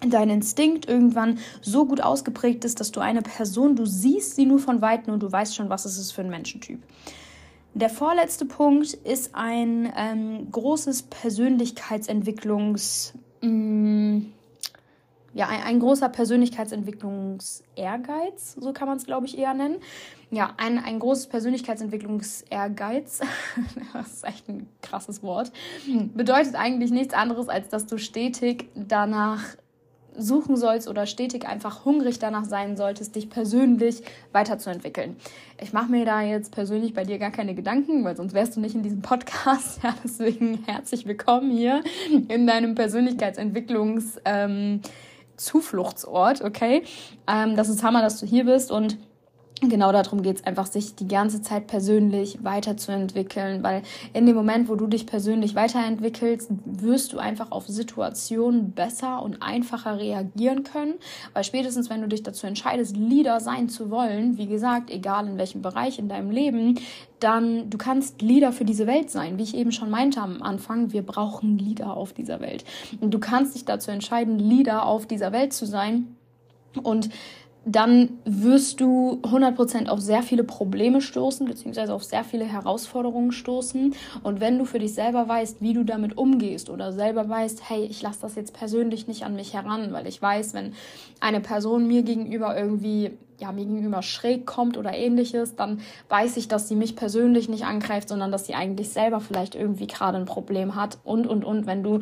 dein 0.00 0.30
Instinkt 0.30 0.88
irgendwann 0.88 1.38
so 1.60 1.84
gut 1.84 2.00
ausgeprägt 2.00 2.64
ist, 2.64 2.80
dass 2.80 2.90
du 2.90 3.00
eine 3.00 3.20
Person, 3.20 3.76
du 3.76 3.84
siehst 3.84 4.36
sie 4.36 4.46
nur 4.46 4.60
von 4.60 4.80
Weitem 4.80 5.12
und 5.12 5.22
du 5.22 5.30
weißt 5.30 5.54
schon, 5.54 5.68
was 5.68 5.84
es 5.84 5.98
ist 5.98 6.12
für 6.12 6.22
ein 6.22 6.30
Menschentyp. 6.30 6.82
Der 7.74 7.90
vorletzte 7.90 8.46
Punkt 8.46 8.94
ist 8.94 9.34
ein 9.34 9.92
ähm, 9.96 10.50
großes 10.50 11.04
Persönlichkeitsentwicklungs- 11.04 13.12
Mm, 13.42 14.32
ja, 15.34 15.48
ein, 15.48 15.62
ein 15.62 15.80
großer 15.80 16.10
Persönlichkeitsentwicklungsehrgeiz, 16.10 18.56
so 18.60 18.72
kann 18.72 18.88
man 18.88 18.98
es, 18.98 19.06
glaube 19.06 19.26
ich, 19.26 19.38
eher 19.38 19.54
nennen. 19.54 19.76
Ja, 20.30 20.54
ein, 20.56 20.78
ein 20.78 20.98
großes 20.98 21.28
Persönlichkeitsentwicklungsehrgeiz, 21.28 23.20
das 23.92 24.12
ist 24.12 24.24
echt 24.24 24.48
ein 24.48 24.66
krasses 24.82 25.22
Wort, 25.22 25.52
bedeutet 26.14 26.54
eigentlich 26.54 26.90
nichts 26.90 27.14
anderes, 27.14 27.48
als 27.48 27.68
dass 27.68 27.86
du 27.86 27.98
stetig 27.98 28.68
danach 28.74 29.42
suchen 30.16 30.56
sollst 30.56 30.88
oder 30.88 31.06
stetig 31.06 31.46
einfach 31.46 31.84
hungrig 31.84 32.18
danach 32.18 32.44
sein 32.44 32.76
solltest, 32.76 33.16
dich 33.16 33.30
persönlich 33.30 34.02
weiterzuentwickeln. 34.32 35.16
Ich 35.60 35.72
mache 35.72 35.90
mir 35.90 36.04
da 36.04 36.22
jetzt 36.22 36.52
persönlich 36.52 36.94
bei 36.94 37.04
dir 37.04 37.18
gar 37.18 37.30
keine 37.30 37.54
Gedanken, 37.54 38.04
weil 38.04 38.16
sonst 38.16 38.34
wärst 38.34 38.56
du 38.56 38.60
nicht 38.60 38.74
in 38.74 38.82
diesem 38.82 39.02
Podcast. 39.02 39.80
Ja, 39.82 39.94
deswegen 40.04 40.62
herzlich 40.66 41.06
willkommen 41.06 41.50
hier 41.50 41.82
in 42.28 42.46
deinem 42.46 42.74
Persönlichkeitsentwicklungs 42.74 44.20
ähm, 44.24 44.80
Zufluchtsort, 45.36 46.42
okay? 46.42 46.84
Ähm, 47.26 47.56
das 47.56 47.68
ist 47.68 47.82
Hammer, 47.82 48.02
dass 48.02 48.20
du 48.20 48.26
hier 48.26 48.44
bist 48.44 48.70
und 48.70 48.98
genau 49.68 49.92
darum 49.92 50.22
geht 50.22 50.38
es 50.38 50.44
einfach, 50.44 50.66
sich 50.66 50.94
die 50.94 51.08
ganze 51.08 51.42
Zeit 51.42 51.66
persönlich 51.66 52.42
weiterzuentwickeln, 52.42 53.62
weil 53.62 53.82
in 54.12 54.26
dem 54.26 54.34
Moment, 54.34 54.68
wo 54.68 54.76
du 54.76 54.86
dich 54.86 55.06
persönlich 55.06 55.54
weiterentwickelst, 55.54 56.50
wirst 56.64 57.12
du 57.12 57.18
einfach 57.18 57.50
auf 57.50 57.66
Situationen 57.68 58.72
besser 58.72 59.22
und 59.22 59.42
einfacher 59.42 59.98
reagieren 59.98 60.64
können, 60.64 60.94
weil 61.32 61.44
spätestens, 61.44 61.90
wenn 61.90 62.02
du 62.02 62.08
dich 62.08 62.22
dazu 62.22 62.46
entscheidest, 62.46 62.96
Leader 62.96 63.40
sein 63.40 63.68
zu 63.68 63.90
wollen, 63.90 64.38
wie 64.38 64.46
gesagt, 64.46 64.90
egal 64.90 65.26
in 65.26 65.38
welchem 65.38 65.62
Bereich 65.62 65.98
in 65.98 66.08
deinem 66.08 66.30
Leben, 66.30 66.78
dann 67.20 67.70
du 67.70 67.78
kannst 67.78 68.20
Leader 68.20 68.52
für 68.52 68.64
diese 68.64 68.86
Welt 68.86 69.10
sein, 69.10 69.38
wie 69.38 69.44
ich 69.44 69.56
eben 69.56 69.70
schon 69.70 69.90
meinte 69.90 70.20
am 70.20 70.42
Anfang, 70.42 70.92
wir 70.92 71.02
brauchen 71.02 71.58
Leader 71.58 71.96
auf 71.96 72.12
dieser 72.12 72.40
Welt. 72.40 72.64
Und 73.00 73.12
du 73.12 73.20
kannst 73.20 73.54
dich 73.54 73.64
dazu 73.64 73.90
entscheiden, 73.90 74.38
Leader 74.38 74.86
auf 74.86 75.06
dieser 75.06 75.32
Welt 75.32 75.52
zu 75.52 75.66
sein 75.66 76.16
und 76.82 77.10
dann 77.64 78.18
wirst 78.24 78.80
du 78.80 79.20
100% 79.22 79.88
auf 79.88 80.00
sehr 80.00 80.22
viele 80.22 80.42
Probleme 80.42 81.00
stoßen, 81.00 81.46
beziehungsweise 81.46 81.94
auf 81.94 82.02
sehr 82.02 82.24
viele 82.24 82.44
Herausforderungen 82.44 83.30
stoßen. 83.30 83.94
Und 84.24 84.40
wenn 84.40 84.58
du 84.58 84.64
für 84.64 84.80
dich 84.80 84.94
selber 84.94 85.28
weißt, 85.28 85.60
wie 85.60 85.72
du 85.72 85.84
damit 85.84 86.18
umgehst 86.18 86.70
oder 86.70 86.92
selber 86.92 87.28
weißt, 87.28 87.68
hey, 87.68 87.84
ich 87.84 88.02
lasse 88.02 88.20
das 88.22 88.34
jetzt 88.34 88.52
persönlich 88.52 89.06
nicht 89.06 89.24
an 89.24 89.36
mich 89.36 89.54
heran, 89.54 89.92
weil 89.92 90.08
ich 90.08 90.20
weiß, 90.20 90.54
wenn 90.54 90.72
eine 91.20 91.40
Person 91.40 91.86
mir 91.86 92.02
gegenüber 92.02 92.58
irgendwie, 92.58 93.12
ja, 93.38 93.52
mir 93.52 93.64
gegenüber 93.64 94.02
schräg 94.02 94.44
kommt 94.44 94.76
oder 94.76 94.92
ähnliches, 94.92 95.54
dann 95.54 95.80
weiß 96.08 96.36
ich, 96.38 96.48
dass 96.48 96.68
sie 96.68 96.76
mich 96.76 96.96
persönlich 96.96 97.48
nicht 97.48 97.64
angreift, 97.64 98.08
sondern 98.08 98.32
dass 98.32 98.46
sie 98.46 98.54
eigentlich 98.54 98.88
selber 98.88 99.20
vielleicht 99.20 99.54
irgendwie 99.54 99.86
gerade 99.86 100.18
ein 100.18 100.24
Problem 100.24 100.74
hat 100.74 100.98
und, 101.04 101.28
und, 101.28 101.44
und. 101.44 101.66
Wenn 101.66 101.84
du 101.84 102.00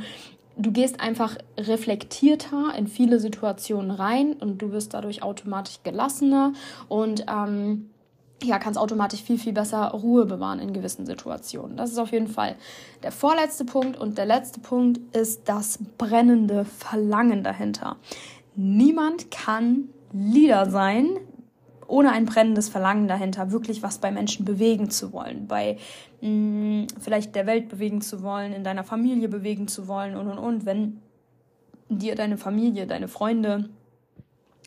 du 0.61 0.73
gehst 0.73 1.01
einfach 1.01 1.37
reflektierter 1.59 2.75
in 2.77 2.87
viele 2.87 3.19
Situationen 3.19 3.91
rein 3.91 4.35
und 4.35 4.59
du 4.63 4.73
wirst 4.73 4.95
dadurch 4.95 5.23
automatisch 5.23 5.79
gelassener 5.83 6.53
und 6.89 7.25
ähm, 7.29 7.91
ja, 8.43 8.59
kannst 8.59 8.79
automatisch 8.79 9.23
viel, 9.23 9.39
viel 9.39 9.53
besser 9.53 9.89
Ruhe 9.89 10.25
bewahren 10.25 10.61
in 10.61 10.73
gewissen 10.73 11.05
Situationen. 11.05 11.77
Das 11.77 11.91
ist 11.91 11.99
auf 11.99 12.13
jeden 12.13 12.29
Fall 12.29 12.57
der 13.03 13.13
vorletzte 13.13 13.65
Punkt. 13.65 13.99
Und 13.99 14.17
der 14.17 14.27
letzte 14.27 14.61
Punkt 14.61 14.99
ist 15.15 15.43
das 15.47 15.79
brennende 15.99 16.65
Verlangen 16.65 17.43
dahinter. 17.43 17.97
Niemand 18.57 19.31
kann 19.31 19.91
Leader 20.13 20.71
sein, 20.71 21.19
ohne 21.91 22.13
ein 22.13 22.25
brennendes 22.25 22.69
Verlangen 22.69 23.09
dahinter, 23.09 23.53
wirklich 23.53 23.83
was 23.83 23.99
bei 23.99 24.11
Menschen 24.11 24.45
bewegen 24.45 24.91
zu 24.91 25.13
wollen, 25.13 25.47
bei 25.47 25.77
mh, 26.21 26.29
mm, 26.29 26.87
vielleicht 27.01 27.35
der 27.35 27.47
Welt 27.47 27.69
bewegen 27.69 28.01
zu 28.01 28.23
wollen, 28.23 28.53
in 28.53 28.65
deiner 28.65 28.85
Familie 28.85 29.29
bewegen 29.29 29.69
zu 29.69 29.89
wollen 29.89 30.17
und 30.17 30.29
und 30.29 30.39
und. 30.39 30.67
Wenn 30.67 31.01
dir 31.89 32.15
deine 32.15 32.39
Familie, 32.39 32.87
deine 32.87 33.09
Freunde, 33.09 33.69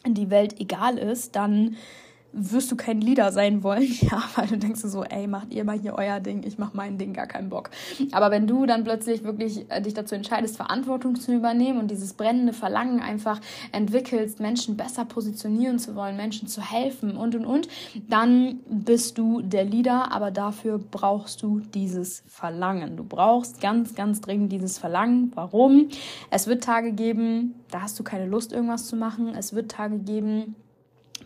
die 0.06 0.30
Welt 0.30 0.60
egal 0.60 0.98
ist, 0.98 1.36
dann 1.36 1.78
wirst 2.34 2.72
du 2.72 2.76
kein 2.76 3.00
Leader 3.00 3.32
sein 3.32 3.64
wollen, 3.64 3.88
ja, 4.02 4.24
weil 4.36 4.48
du 4.48 4.58
denkst 4.58 4.82
so, 4.82 5.04
ey, 5.04 5.28
macht 5.28 5.54
ihr 5.54 5.64
mal 5.64 5.78
hier 5.78 5.94
euer 5.94 6.20
Ding, 6.20 6.44
ich 6.44 6.58
mach 6.58 6.74
mein 6.74 6.98
Ding, 6.98 7.14
gar 7.14 7.28
keinen 7.28 7.50
Bock. 7.50 7.70
Aber 8.12 8.32
wenn 8.32 8.48
du 8.48 8.66
dann 8.66 8.84
plötzlich 8.84 9.24
wirklich 9.24 9.70
äh, 9.70 9.82
dich 9.82 9.94
dazu 9.94 10.16
entscheidest, 10.16 10.58
Verantwortung 10.58 11.16
zu 11.16 11.34
übernehmen 11.34 11.80
und 11.80 11.92
dieses 11.92 12.14
brennende 12.14 12.54
Verlangen 12.54 13.00
einfach 13.00 13.40
entwickelst, 13.72 14.40
Menschen 14.40 14.76
besser 14.76 15.06
positionieren 15.06 15.78
zu 15.80 15.96
wollen, 15.96 16.18
Menschen 16.18 16.48
zu 16.48 16.62
helfen 16.62 17.16
und 17.16 17.36
und 17.36 17.46
und, 17.46 17.68
dann 18.10 18.60
bist 18.68 19.18
du 19.18 19.42
der 19.42 19.64
Leader, 19.64 20.12
aber 20.12 20.32
dafür 20.32 20.80
brauchst 20.80 21.44
du 21.44 21.60
dieses 21.60 22.24
Verlangen. 22.28 22.98
Du 22.98 23.04
brauchst 23.04 23.62
ganz, 23.62 23.94
ganz 23.94 24.22
dringend 24.22 24.52
dieses 24.52 24.80
Verlangen. 24.80 25.32
Warum? 25.36 25.90
Es 26.32 26.48
wird 26.48 26.64
Tage 26.64 26.94
geben, 26.94 27.56
da 27.70 27.82
hast 27.82 28.00
du 28.00 28.04
keine 28.04 28.26
Lust, 28.26 28.52
irgendwas 28.54 28.88
zu 28.88 28.96
machen. 28.96 29.36
Es 29.36 29.54
wird 29.54 29.72
Tage 29.72 30.00
geben, 30.00 30.56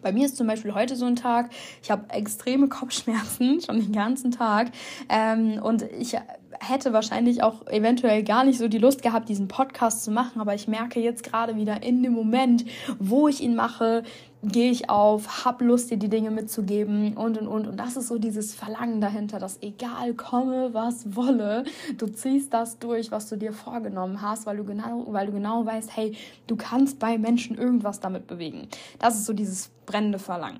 bei 0.01 0.12
mir 0.12 0.25
ist 0.25 0.38
zum 0.38 0.47
Beispiel 0.47 0.73
heute 0.73 0.95
so 0.95 1.05
ein 1.05 1.15
Tag, 1.15 1.49
ich 1.81 1.91
habe 1.91 2.10
extreme 2.10 2.67
Kopfschmerzen 2.67 3.62
schon 3.65 3.79
den 3.79 3.91
ganzen 3.91 4.31
Tag. 4.31 4.71
Ähm, 5.10 5.62
und 5.62 5.83
ich 5.83 6.15
hätte 6.59 6.93
wahrscheinlich 6.93 7.43
auch 7.43 7.65
eventuell 7.67 8.23
gar 8.23 8.43
nicht 8.43 8.57
so 8.57 8.67
die 8.67 8.77
Lust 8.77 9.01
gehabt, 9.01 9.29
diesen 9.29 9.47
Podcast 9.47 10.03
zu 10.03 10.11
machen, 10.11 10.41
aber 10.41 10.53
ich 10.53 10.67
merke 10.67 10.99
jetzt 10.99 11.23
gerade 11.23 11.55
wieder 11.55 11.83
in 11.83 12.03
dem 12.03 12.13
Moment, 12.13 12.65
wo 12.99 13.27
ich 13.27 13.41
ihn 13.41 13.55
mache, 13.55 14.03
gehe 14.43 14.71
ich 14.71 14.89
auf, 14.89 15.45
hab 15.45 15.61
Lust, 15.61 15.89
dir 15.89 15.97
die 15.97 16.09
Dinge 16.09 16.31
mitzugeben 16.31 17.13
und 17.17 17.37
und 17.37 17.47
und. 17.47 17.67
Und 17.67 17.77
das 17.77 17.97
ist 17.97 18.07
so 18.07 18.17
dieses 18.17 18.53
Verlangen 18.53 19.01
dahinter, 19.01 19.39
dass 19.39 19.61
egal 19.61 20.13
komme, 20.13 20.73
was 20.73 21.15
wolle, 21.15 21.63
du 21.97 22.07
ziehst 22.07 22.53
das 22.53 22.79
durch, 22.79 23.11
was 23.11 23.29
du 23.29 23.35
dir 23.35 23.53
vorgenommen 23.53 24.21
hast, 24.21 24.45
weil 24.45 24.57
du 24.57 24.63
genau, 24.63 25.05
weil 25.07 25.27
du 25.27 25.33
genau 25.33 25.65
weißt, 25.65 25.95
hey, 25.95 26.15
du 26.47 26.55
kannst 26.55 26.99
bei 26.99 27.17
Menschen 27.17 27.57
irgendwas 27.57 27.99
damit 27.99 28.27
bewegen. 28.27 28.67
Das 28.99 29.15
ist 29.15 29.25
so 29.25 29.33
dieses 29.33 29.69
brennende 29.85 30.19
Verlangen. 30.19 30.59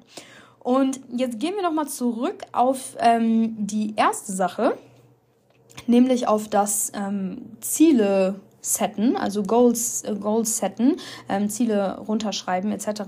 Und 0.60 1.00
jetzt 1.16 1.40
gehen 1.40 1.56
wir 1.56 1.64
nochmal 1.64 1.88
zurück 1.88 2.44
auf 2.52 2.98
ähm, 3.00 3.56
die 3.58 3.94
erste 3.96 4.34
Sache, 4.34 4.78
nämlich 5.86 6.28
auf 6.28 6.48
das 6.48 6.92
ähm, 6.96 7.42
Ziele 7.62 8.40
setten, 8.62 9.16
also 9.16 9.44
Goals, 9.44 10.04
äh, 10.04 10.16
Goals 10.16 10.58
setten, 10.58 10.98
ähm, 11.30 11.50
Ziele 11.50 12.00
runterschreiben 12.00 12.72
etc. 12.72 13.04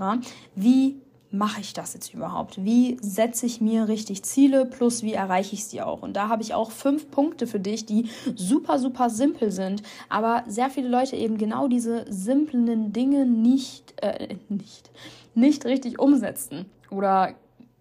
Wie 0.54 1.00
mache 1.30 1.60
ich 1.60 1.72
das 1.72 1.94
jetzt 1.94 2.12
überhaupt? 2.12 2.64
Wie 2.64 2.96
setze 3.00 3.46
ich 3.46 3.60
mir 3.60 3.88
richtig 3.88 4.24
Ziele 4.24 4.66
plus 4.66 5.02
wie 5.02 5.12
erreiche 5.12 5.54
ich 5.54 5.64
sie 5.64 5.80
auch? 5.80 6.02
Und 6.02 6.14
da 6.14 6.28
habe 6.28 6.42
ich 6.42 6.54
auch 6.54 6.70
fünf 6.70 7.10
Punkte 7.10 7.46
für 7.46 7.60
dich, 7.60 7.86
die 7.86 8.10
super, 8.34 8.78
super 8.78 9.10
simpel 9.10 9.52
sind, 9.52 9.82
aber 10.08 10.44
sehr 10.48 10.70
viele 10.70 10.88
Leute 10.88 11.16
eben 11.16 11.38
genau 11.38 11.68
diese 11.68 12.04
simplen 12.08 12.92
Dinge 12.92 13.26
nicht, 13.26 13.94
äh, 14.02 14.36
nicht, 14.48 14.90
nicht 15.34 15.64
richtig 15.66 16.00
umsetzen 16.00 16.66
oder 16.90 17.34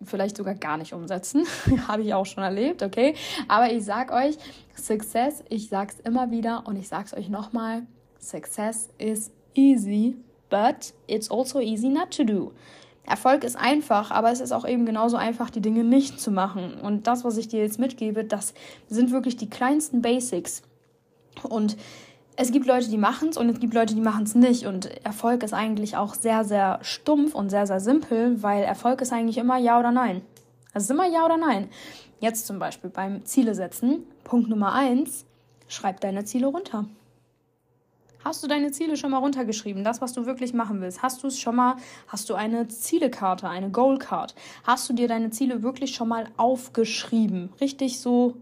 vielleicht 0.04 0.38
sogar 0.38 0.56
gar 0.56 0.78
nicht 0.78 0.94
umsetzen. 0.94 1.46
habe 1.88 2.04
ich 2.04 2.14
auch 2.14 2.26
schon 2.26 2.44
erlebt, 2.44 2.84
okay? 2.84 3.16
Aber 3.48 3.72
ich 3.72 3.84
sag 3.84 4.12
euch, 4.12 4.38
Success, 4.80 5.44
ich 5.50 5.70
sag's 5.70 5.98
immer 6.04 6.32
wieder 6.32 6.64
und 6.66 6.76
ich 6.76 6.88
sag's 6.88 7.14
euch 7.14 7.30
nochmal, 7.30 7.84
Success 8.20 8.90
is 8.98 9.32
easy, 9.54 10.16
but 10.50 10.94
it's 11.08 11.30
also 11.30 11.60
easy 11.60 11.90
not 11.90 12.16
to 12.16 12.24
do. 12.24 12.52
Erfolg 13.04 13.44
ist 13.44 13.56
einfach, 13.56 14.12
aber 14.12 14.32
es 14.32 14.40
ist 14.40 14.52
auch 14.52 14.68
eben 14.68 14.86
genauso 14.86 15.18
einfach, 15.18 15.50
die 15.50 15.62
Dinge 15.62 15.84
nicht 15.84 16.20
zu 16.20 16.32
machen. 16.32 16.76
Und 16.82 17.08
das, 17.08 17.24
was 17.24 17.38
ich 17.38 17.48
dir 17.48 17.60
jetzt 17.60 17.80
mitgebe, 17.80 18.24
das 18.24 18.54
sind 18.88 19.12
wirklich 19.12 19.36
die 19.36 19.50
kleinsten 19.50 20.02
Basics. 20.02 20.62
Und 21.44 21.76
es 22.36 22.52
gibt 22.52 22.68
Leute, 22.68 22.88
die 22.90 22.98
machen 22.98 23.30
es 23.30 23.38
und 23.38 23.50
es 23.50 23.60
gibt 23.60 23.74
Leute, 23.74 23.96
die 23.96 24.02
machen 24.02 24.24
es 24.24 24.36
nicht. 24.36 24.66
Und 24.66 24.86
Erfolg 25.04 25.44
ist 25.44 25.54
eigentlich 25.54 25.98
auch 25.98 26.14
sehr, 26.14 26.46
sehr 26.46 26.80
stumpf 26.84 27.34
und 27.34 27.50
sehr, 27.50 27.66
sehr 27.66 27.80
simpel, 27.80 28.42
weil 28.44 28.64
Erfolg 28.64 29.02
ist 29.02 29.12
eigentlich 29.12 29.38
immer 29.38 29.58
Ja 29.58 29.80
oder 29.80 29.92
Nein. 29.92 30.22
Es 30.74 30.84
ist 30.84 30.92
immer 30.92 31.08
Ja 31.08 31.26
oder 31.26 31.38
Nein. 31.38 31.68
Jetzt 32.20 32.48
zum 32.48 32.60
Beispiel 32.60 32.90
beim 32.90 33.26
Ziele 33.26 33.56
setzen. 33.56 34.04
Punkt 34.24 34.50
Nummer 34.50 34.74
eins, 34.74 35.26
schreib 35.68 36.02
deine 36.02 36.26
Ziele 36.26 36.48
runter. 36.48 36.86
Hast 38.24 38.44
du 38.44 38.48
deine 38.48 38.72
Ziele 38.72 38.98
schon 38.98 39.12
mal 39.12 39.20
runtergeschrieben? 39.20 39.86
Das, 39.86 40.02
was 40.02 40.12
du 40.12 40.26
wirklich 40.26 40.54
machen 40.54 40.82
willst? 40.82 41.02
Hast 41.02 41.24
du 41.24 41.28
es 41.28 41.40
schon 41.40 41.56
mal? 41.56 41.78
Hast 42.08 42.30
du 42.30 42.36
eine 42.36 42.68
Zielekarte, 42.68 43.48
eine 43.48 43.70
Goalcard? 43.70 44.36
Hast 44.66 44.90
du 44.90 44.94
dir 44.94 45.08
deine 45.08 45.30
Ziele 45.30 45.64
wirklich 45.64 45.96
schon 45.96 46.10
mal 46.10 46.28
aufgeschrieben? 46.36 47.54
Richtig 47.62 48.00
so 48.00 48.36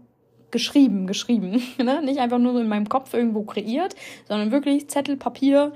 geschrieben, 0.50 1.06
geschrieben. 1.06 1.62
ne? 1.78 2.02
Nicht 2.02 2.18
einfach 2.18 2.38
nur 2.38 2.54
so 2.54 2.58
in 2.58 2.68
meinem 2.68 2.88
Kopf 2.88 3.14
irgendwo 3.14 3.42
kreiert, 3.42 3.94
sondern 4.26 4.50
wirklich 4.50 4.90
Zettel, 4.90 5.16
Papier, 5.16 5.72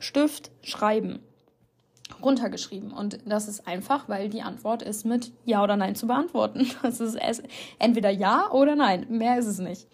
Stift, 0.00 0.50
Schreiben. 0.62 1.20
Runtergeschrieben. 2.22 2.92
Und 2.92 3.18
das 3.26 3.48
ist 3.48 3.66
einfach, 3.66 4.08
weil 4.08 4.28
die 4.28 4.42
Antwort 4.42 4.82
ist 4.82 5.04
mit 5.04 5.32
Ja 5.44 5.62
oder 5.62 5.76
Nein 5.76 5.94
zu 5.94 6.06
beantworten. 6.06 6.66
Das 6.82 7.00
ist 7.00 7.18
entweder 7.78 8.10
Ja 8.10 8.50
oder 8.50 8.76
Nein. 8.76 9.06
Mehr 9.08 9.38
ist 9.38 9.46
es 9.46 9.58
nicht. 9.58 9.86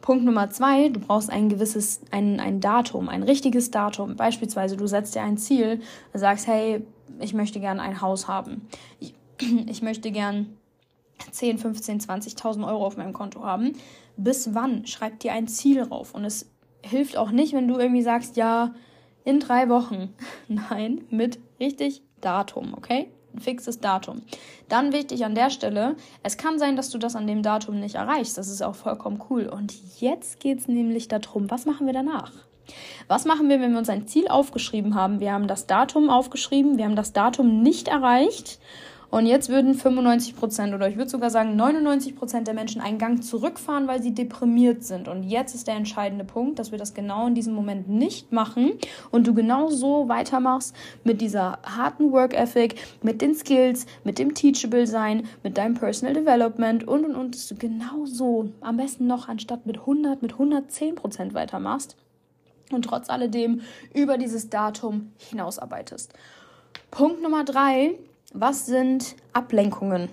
Punkt 0.00 0.24
Nummer 0.24 0.48
zwei, 0.50 0.88
du 0.88 1.00
brauchst 1.00 1.28
ein 1.28 1.48
gewisses, 1.48 2.00
ein, 2.10 2.40
ein 2.40 2.60
Datum, 2.60 3.08
ein 3.08 3.22
richtiges 3.22 3.70
Datum. 3.70 4.16
Beispielsweise, 4.16 4.76
du 4.76 4.86
setzt 4.86 5.14
dir 5.14 5.22
ein 5.22 5.38
Ziel, 5.38 5.80
sagst, 6.14 6.46
hey, 6.46 6.86
ich 7.18 7.34
möchte 7.34 7.60
gern 7.60 7.80
ein 7.80 8.00
Haus 8.00 8.28
haben. 8.28 8.68
Ich, 9.00 9.14
ich 9.66 9.82
möchte 9.82 10.10
gern 10.10 10.56
10, 11.32 11.58
15, 11.58 12.00
20.000 12.00 12.66
Euro 12.66 12.86
auf 12.86 12.96
meinem 12.96 13.12
Konto 13.12 13.42
haben. 13.42 13.72
Bis 14.16 14.54
wann? 14.54 14.86
Schreib 14.86 15.18
dir 15.20 15.32
ein 15.32 15.48
Ziel 15.48 15.82
rauf. 15.82 16.14
Und 16.14 16.24
es 16.24 16.48
hilft 16.82 17.16
auch 17.16 17.30
nicht, 17.30 17.52
wenn 17.52 17.68
du 17.68 17.78
irgendwie 17.78 18.02
sagst, 18.02 18.36
ja, 18.36 18.74
in 19.28 19.40
drei 19.40 19.68
Wochen. 19.68 20.14
Nein, 20.48 21.02
mit 21.10 21.38
richtig 21.60 22.02
Datum, 22.20 22.74
okay? 22.74 23.10
ein 23.34 23.40
fixes 23.40 23.78
Datum. 23.78 24.22
Dann 24.70 24.92
wichtig 24.92 25.24
an 25.24 25.34
der 25.34 25.50
Stelle, 25.50 25.96
es 26.22 26.38
kann 26.38 26.58
sein, 26.58 26.76
dass 26.76 26.88
du 26.88 26.96
das 26.96 27.14
an 27.14 27.26
dem 27.26 27.42
Datum 27.42 27.78
nicht 27.78 27.96
erreichst. 27.96 28.38
Das 28.38 28.48
ist 28.48 28.62
auch 28.62 28.74
vollkommen 28.74 29.22
cool. 29.28 29.46
Und 29.46 29.74
jetzt 30.00 30.40
geht 30.40 30.60
es 30.60 30.66
nämlich 30.66 31.08
darum, 31.08 31.50
was 31.50 31.66
machen 31.66 31.86
wir 31.86 31.92
danach? 31.92 32.32
Was 33.06 33.26
machen 33.26 33.50
wir, 33.50 33.60
wenn 33.60 33.72
wir 33.72 33.78
uns 33.78 33.90
ein 33.90 34.06
Ziel 34.06 34.28
aufgeschrieben 34.28 34.94
haben? 34.94 35.20
Wir 35.20 35.32
haben 35.32 35.46
das 35.46 35.66
Datum 35.66 36.08
aufgeschrieben, 36.08 36.78
wir 36.78 36.86
haben 36.86 36.96
das 36.96 37.12
Datum 37.12 37.62
nicht 37.62 37.88
erreicht 37.88 38.58
und 39.10 39.24
jetzt 39.24 39.48
würden 39.48 39.74
95 39.74 40.36
Prozent 40.36 40.74
oder 40.74 40.88
ich 40.88 40.96
würde 40.96 41.08
sogar 41.08 41.30
sagen 41.30 41.56
99 41.56 42.14
Prozent 42.14 42.46
der 42.46 42.54
Menschen 42.54 42.82
einen 42.82 42.98
Gang 42.98 43.24
zurückfahren, 43.24 43.88
weil 43.88 44.02
sie 44.02 44.12
deprimiert 44.12 44.84
sind. 44.84 45.08
Und 45.08 45.22
jetzt 45.22 45.54
ist 45.54 45.66
der 45.66 45.76
entscheidende 45.76 46.24
Punkt, 46.24 46.58
dass 46.58 46.72
wir 46.72 46.78
das 46.78 46.92
genau 46.92 47.26
in 47.26 47.34
diesem 47.34 47.54
Moment 47.54 47.88
nicht 47.88 48.32
machen 48.32 48.72
und 49.10 49.26
du 49.26 49.32
genau 49.32 49.70
so 49.70 50.08
weitermachst 50.08 50.76
mit 51.04 51.22
dieser 51.22 51.58
harten 51.64 52.12
Work 52.12 52.34
Ethic, 52.34 52.74
mit 53.02 53.22
den 53.22 53.34
Skills, 53.34 53.86
mit 54.04 54.18
dem 54.18 54.34
Teachable 54.34 54.86
sein, 54.86 55.26
mit 55.42 55.56
deinem 55.56 55.74
Personal 55.74 56.14
Development 56.14 56.86
und 56.86 57.06
und 57.06 57.14
und, 57.14 57.34
dass 57.34 57.48
du 57.48 57.54
genau 57.54 58.04
so 58.04 58.50
am 58.60 58.76
besten 58.76 59.06
noch 59.06 59.28
anstatt 59.28 59.64
mit 59.64 59.78
100, 59.78 60.20
mit 60.20 60.32
110 60.32 60.96
Prozent 60.96 61.32
weitermachst 61.32 61.96
und 62.70 62.84
trotz 62.84 63.08
alledem 63.08 63.62
über 63.94 64.18
dieses 64.18 64.50
Datum 64.50 65.12
hinausarbeitest. 65.16 66.12
Punkt 66.90 67.22
Nummer 67.22 67.44
drei 67.44 67.94
was 68.32 68.66
sind 68.66 69.16
Ablenkungen, 69.32 70.08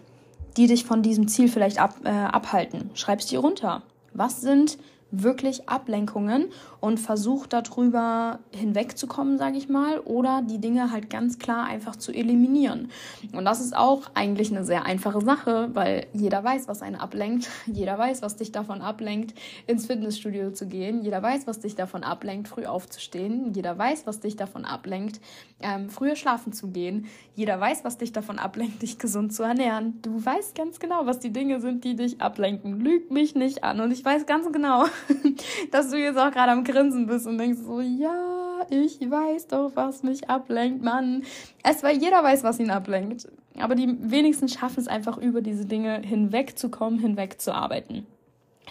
die 0.57 0.67
dich 0.67 0.85
von 0.85 1.01
diesem 1.01 1.27
Ziel 1.27 1.47
vielleicht 1.47 1.79
ab, 1.79 1.95
äh, 2.03 2.09
abhalten? 2.09 2.89
Schreib's 2.93 3.27
dir 3.27 3.39
runter. 3.39 3.83
Was 4.13 4.41
sind 4.41 4.77
wirklich 5.11 5.69
Ablenkungen 5.69 6.47
und 6.85 6.99
versucht 6.99 7.51
darüber 7.51 8.37
hinwegzukommen, 8.51 9.39
sage 9.39 9.57
ich 9.57 9.69
mal, 9.69 10.01
oder 10.01 10.43
die 10.47 10.59
Dinge 10.59 10.91
halt 10.91 11.09
ganz 11.09 11.39
klar 11.39 11.65
einfach 11.65 11.95
zu 11.95 12.11
eliminieren. 12.11 12.91
Und 13.33 13.43
das 13.43 13.59
ist 13.59 13.75
auch 13.75 14.03
eigentlich 14.13 14.51
eine 14.51 14.63
sehr 14.63 14.85
einfache 14.85 15.19
Sache, 15.21 15.71
weil 15.73 16.05
jeder 16.13 16.43
weiß, 16.43 16.67
was 16.67 16.83
einen 16.83 16.95
ablenkt, 16.95 17.49
jeder 17.65 17.97
weiß, 17.97 18.21
was 18.21 18.35
dich 18.35 18.51
davon 18.51 18.81
ablenkt, 18.81 19.33
ins 19.65 19.87
Fitnessstudio 19.87 20.51
zu 20.51 20.67
gehen, 20.67 21.01
jeder 21.01 21.23
weiß, 21.23 21.47
was 21.47 21.59
dich 21.59 21.73
davon 21.73 22.03
ablenkt, 22.03 22.47
früh 22.49 22.67
aufzustehen, 22.67 23.51
jeder 23.53 23.75
weiß, 23.75 24.05
was 24.05 24.19
dich 24.19 24.35
davon 24.35 24.63
ablenkt, 24.63 25.19
ähm, 25.61 25.89
früher 25.89 26.15
schlafen 26.15 26.53
zu 26.53 26.67
gehen, 26.67 27.07
jeder 27.33 27.59
weiß, 27.59 27.83
was 27.83 27.97
dich 27.97 28.13
davon 28.13 28.37
ablenkt, 28.37 28.83
dich 28.83 28.99
gesund 28.99 29.33
zu 29.33 29.41
ernähren. 29.41 29.99
Du 30.03 30.23
weißt 30.23 30.53
ganz 30.53 30.79
genau, 30.79 31.07
was 31.07 31.17
die 31.17 31.33
Dinge 31.33 31.61
sind, 31.61 31.83
die 31.83 31.95
dich 31.95 32.21
ablenken. 32.21 32.79
Lüg 32.79 33.09
mich 33.09 33.33
nicht 33.33 33.63
an 33.63 33.79
und 33.79 33.89
ich 33.89 34.05
weiß 34.05 34.27
ganz 34.27 34.51
genau, 34.51 34.85
dass 35.71 35.89
du 35.89 35.97
jetzt 35.97 36.19
auch 36.19 36.29
gerade 36.29 36.51
am 36.51 36.63
Grinsen 36.75 37.07
bist 37.07 37.25
und 37.25 37.37
denkst 37.37 37.59
so, 37.65 37.79
ja, 37.79 38.65
ich 38.69 38.99
weiß 38.99 39.47
doch, 39.47 39.71
was 39.75 40.03
mich 40.03 40.29
ablenkt, 40.29 40.83
Mann. 40.83 41.23
Es 41.63 41.83
weil 41.83 41.97
jeder 41.97 42.21
weiß, 42.21 42.43
was 42.43 42.59
ihn 42.59 42.69
ablenkt. 42.69 43.29
Aber 43.57 43.75
die 43.75 43.95
wenigsten 44.01 44.49
schaffen 44.49 44.81
es 44.81 44.87
einfach 44.89 45.17
über 45.17 45.41
diese 45.41 45.65
Dinge 45.65 46.01
hinwegzukommen, 46.01 46.99
hinwegzuarbeiten. 46.99 48.05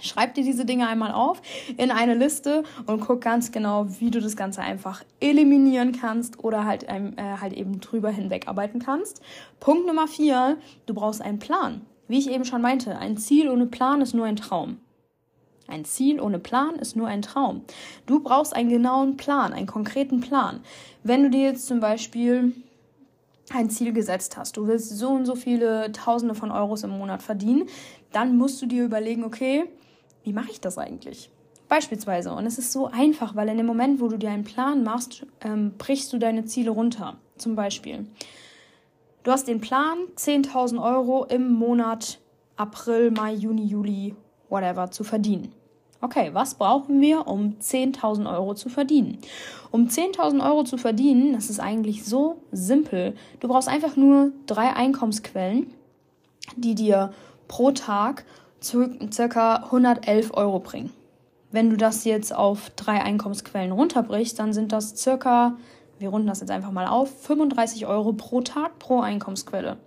Schreib 0.03 0.35
dir 0.35 0.45
diese 0.45 0.67
Dinge 0.67 0.87
einmal 0.87 1.13
auf 1.13 1.41
in 1.79 1.91
eine 1.91 2.13
Liste 2.15 2.65
und 2.87 3.01
guck 3.01 3.23
ganz 3.23 3.53
genau, 3.53 3.87
wie 4.01 4.11
du 4.11 4.21
das 4.21 4.37
Ganze 4.37 4.61
einfach 4.61 5.03
eliminieren 5.21 5.93
kannst 5.93 6.45
oder 6.45 6.67
halt, 6.67 6.83
äh, 6.83 7.13
halt 7.41 7.55
eben 7.55 7.81
drüber 7.81 8.11
hinwegarbeiten 8.11 8.81
kannst. 8.81 9.23
Punkt 9.61 9.87
Nummer 9.87 10.09
vier, 10.09 10.59
du 10.85 10.93
brauchst 10.93 11.23
einen 11.23 11.39
Plan. 11.39 11.83
Wie 12.07 12.19
ich 12.19 12.31
eben 12.31 12.45
schon 12.45 12.61
meinte, 12.61 12.99
ein 12.99 13.17
Ziel 13.17 13.49
ohne 13.49 13.65
Plan 13.67 14.03
ist 14.03 14.15
nur 14.15 14.27
ein 14.27 14.37
Traum. 14.37 14.79
Ein 15.67 15.85
Ziel 15.85 16.21
ohne 16.21 16.39
Plan 16.39 16.77
ist 16.77 16.95
nur 16.95 17.09
ein 17.09 17.23
Traum. 17.23 17.63
Du 18.07 18.21
brauchst 18.21 18.55
einen 18.55 18.69
genauen 18.69 19.17
Plan, 19.17 19.53
einen 19.53 19.67
konkreten 19.67 20.21
Plan. 20.21 20.61
Wenn 21.03 21.23
du 21.23 21.31
dir 21.31 21.43
jetzt 21.43 21.67
zum 21.67 21.81
Beispiel 21.81 22.53
ein 23.51 23.71
Ziel 23.71 23.93
gesetzt 23.93 24.37
hast, 24.37 24.57
du 24.57 24.67
willst 24.67 24.91
so 24.91 25.09
und 25.09 25.27
so 25.27 25.35
viele 25.35 25.93
Tausende 25.93 26.35
von 26.35 26.51
Euros 26.51 26.83
im 26.83 26.91
Monat 26.91 27.23
verdienen, 27.23 27.69
dann 28.13 28.37
musst 28.37 28.61
du 28.63 28.67
dir 28.67 28.85
überlegen, 28.85 29.25
okay, 29.25 29.65
wie 30.23 30.33
mache 30.33 30.51
ich 30.51 30.61
das 30.61 30.79
eigentlich? 30.79 31.31
Beispielsweise. 31.69 32.33
Und 32.33 32.47
es 32.47 32.59
ist 32.59 32.73
so 32.73 32.87
einfach, 32.87 33.35
weil 33.35 33.49
in 33.49 33.57
dem 33.57 33.67
Moment, 33.67 34.01
wo 34.01 34.09
du 34.09 34.19
dir 34.19 34.31
einen 34.31 34.45
Plan 34.45 34.83
machst, 34.83 35.27
ähm, 35.43 35.73
brichst 35.79 36.13
du 36.13 36.19
deine 36.19 36.45
Ziele 36.45 36.71
runter. 36.71 37.17
Zum 37.37 37.57
Beispiel. 37.57 38.07
Du 39.23 39.33
hast 39.33 39.49
den 39.49 39.61
Plan, 39.61 39.99
10.000 40.17 40.83
Euro 40.83 41.25
im 41.25 41.53
Monat 41.53 42.21
April, 42.57 43.11
Mai, 43.11 43.33
Juni, 43.33 43.65
Juli 43.65 44.15
whatever 44.55 44.91
zu 44.91 45.05
verdienen. 45.05 45.53
Okay, 46.01 46.31
was 46.33 46.55
brauchen 46.55 47.01
wir, 47.01 47.27
um 47.27 47.57
10.000 47.61 48.31
Euro 48.31 48.55
zu 48.55 48.69
verdienen? 48.69 49.19
Um 49.71 49.89
10.000 49.89 50.45
Euro 50.45 50.63
zu 50.65 50.77
verdienen, 50.77 51.33
das 51.33 51.51
ist 51.51 51.61
eigentlich 51.61 52.05
so 52.05 52.37
simpel. 52.53 53.15
Du 53.41 53.49
brauchst 53.49 53.69
einfach 53.69 53.97
nur 53.97 54.33
drei 54.47 54.75
Einkommensquellen, 54.77 55.73
die 56.57 56.75
dir 56.75 57.13
pro 57.49 57.71
Tag 57.71 58.25
circa 58.61 59.57
111 59.65 60.35
Euro 60.35 60.61
bringen. 60.61 60.93
Wenn 61.51 61.71
du 61.71 61.77
das 61.77 62.05
jetzt 62.05 62.35
auf 62.35 62.71
drei 62.77 63.03
Einkommensquellen 63.03 63.73
runterbrichst, 63.73 64.39
dann 64.39 64.53
sind 64.53 64.73
das 64.73 64.97
circa, 64.97 65.57
wir 65.99 66.11
runden 66.11 66.27
das 66.27 66.41
jetzt 66.41 66.51
einfach 66.51 66.73
mal 66.73 66.87
auf, 66.87 67.11
35 67.23 67.87
Euro 67.87 68.13
pro 68.13 68.41
Tag 68.43 68.79
pro 68.79 69.01
Einkommensquelle. 69.01 69.79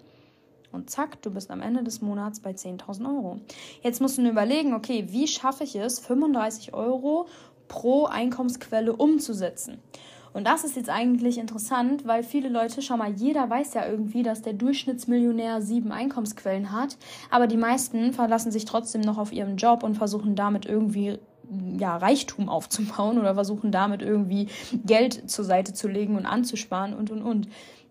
Und 0.71 0.89
zack, 0.89 1.21
du 1.21 1.31
bist 1.31 1.49
am 1.49 1.61
Ende 1.61 1.83
des 1.83 2.01
Monats 2.01 2.39
bei 2.39 2.51
10.000 2.51 3.07
Euro. 3.07 3.39
Jetzt 3.81 4.01
musst 4.01 4.17
du 4.17 4.21
nur 4.21 4.31
überlegen, 4.31 4.73
okay, 4.73 5.07
wie 5.09 5.27
schaffe 5.27 5.63
ich 5.63 5.75
es, 5.75 5.99
35 5.99 6.73
Euro 6.73 7.27
pro 7.67 8.05
Einkommensquelle 8.05 8.95
umzusetzen? 8.95 9.79
Und 10.33 10.45
das 10.45 10.63
ist 10.63 10.75
jetzt 10.75 10.89
eigentlich 10.89 11.39
interessant, 11.39 12.05
weil 12.05 12.21
viele 12.21 12.49
Leute, 12.49 12.83
schau 12.83 12.95
mal, 12.95 13.11
jeder 13.11 13.49
weiß 13.49 13.73
ja 13.73 13.87
irgendwie, 13.87 14.21
dass 14.21 14.43
der 14.43 14.53
Durchschnittsmillionär 14.53 15.63
sieben 15.63 15.91
Einkommensquellen 15.91 16.71
hat, 16.71 16.97
aber 17.31 17.47
die 17.47 17.57
meisten 17.57 18.13
verlassen 18.13 18.51
sich 18.51 18.65
trotzdem 18.65 19.01
noch 19.01 19.17
auf 19.17 19.31
ihren 19.31 19.57
Job 19.57 19.81
und 19.81 19.95
versuchen 19.95 20.35
damit 20.35 20.67
irgendwie 20.67 21.17
ja, 21.77 21.97
Reichtum 21.97 22.49
aufzubauen 22.49 23.19
oder 23.19 23.35
versuchen 23.35 23.71
damit 23.71 24.01
irgendwie 24.01 24.47
Geld 24.85 25.29
zur 25.29 25.45
Seite 25.45 25.73
zu 25.73 25.87
legen 25.87 26.15
und 26.15 26.25
anzusparen 26.25 26.93
und 26.93 27.11
und 27.11 27.21
und. 27.21 27.47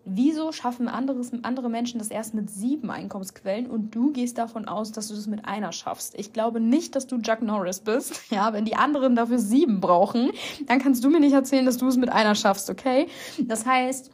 Wieso 0.09 0.53
schaffen 0.53 0.87
anderes, 0.87 1.33
andere 1.43 1.69
Menschen 1.69 1.99
das 1.99 2.13
erst 2.13 2.33
mit 2.33 2.49
sieben 2.49 2.93
Einkommensquellen 2.93 3.67
und 3.67 3.93
du 3.93 4.13
gehst 4.13 4.39
davon 4.39 4.69
aus, 4.69 4.93
dass 4.93 5.09
du 5.09 5.15
das 5.15 5.27
mit 5.27 5.45
einer 5.45 5.73
schaffst? 5.73 6.15
Ich 6.17 6.33
glaube 6.33 6.61
nicht, 6.61 6.95
dass 6.95 7.09
du 7.09 7.21
Chuck 7.21 7.43
Norris 7.43 7.81
bist. 7.81 8.23
Ja, 8.31 8.53
wenn 8.53 8.65
die 8.65 8.77
anderen 8.77 9.17
dafür 9.17 9.39
sieben 9.39 9.81
brauchen, 9.81 10.31
dann 10.67 10.79
kannst 10.79 11.03
du 11.03 11.11
mir 11.11 11.19
nicht 11.19 11.33
erzählen, 11.33 11.67
dass 11.67 11.79
du 11.79 11.89
es 11.89 11.97
mit 11.97 12.11
einer 12.11 12.37
schaffst, 12.37 12.71
okay? 12.71 13.09
Das 13.41 13.67
heißt, 13.67 14.11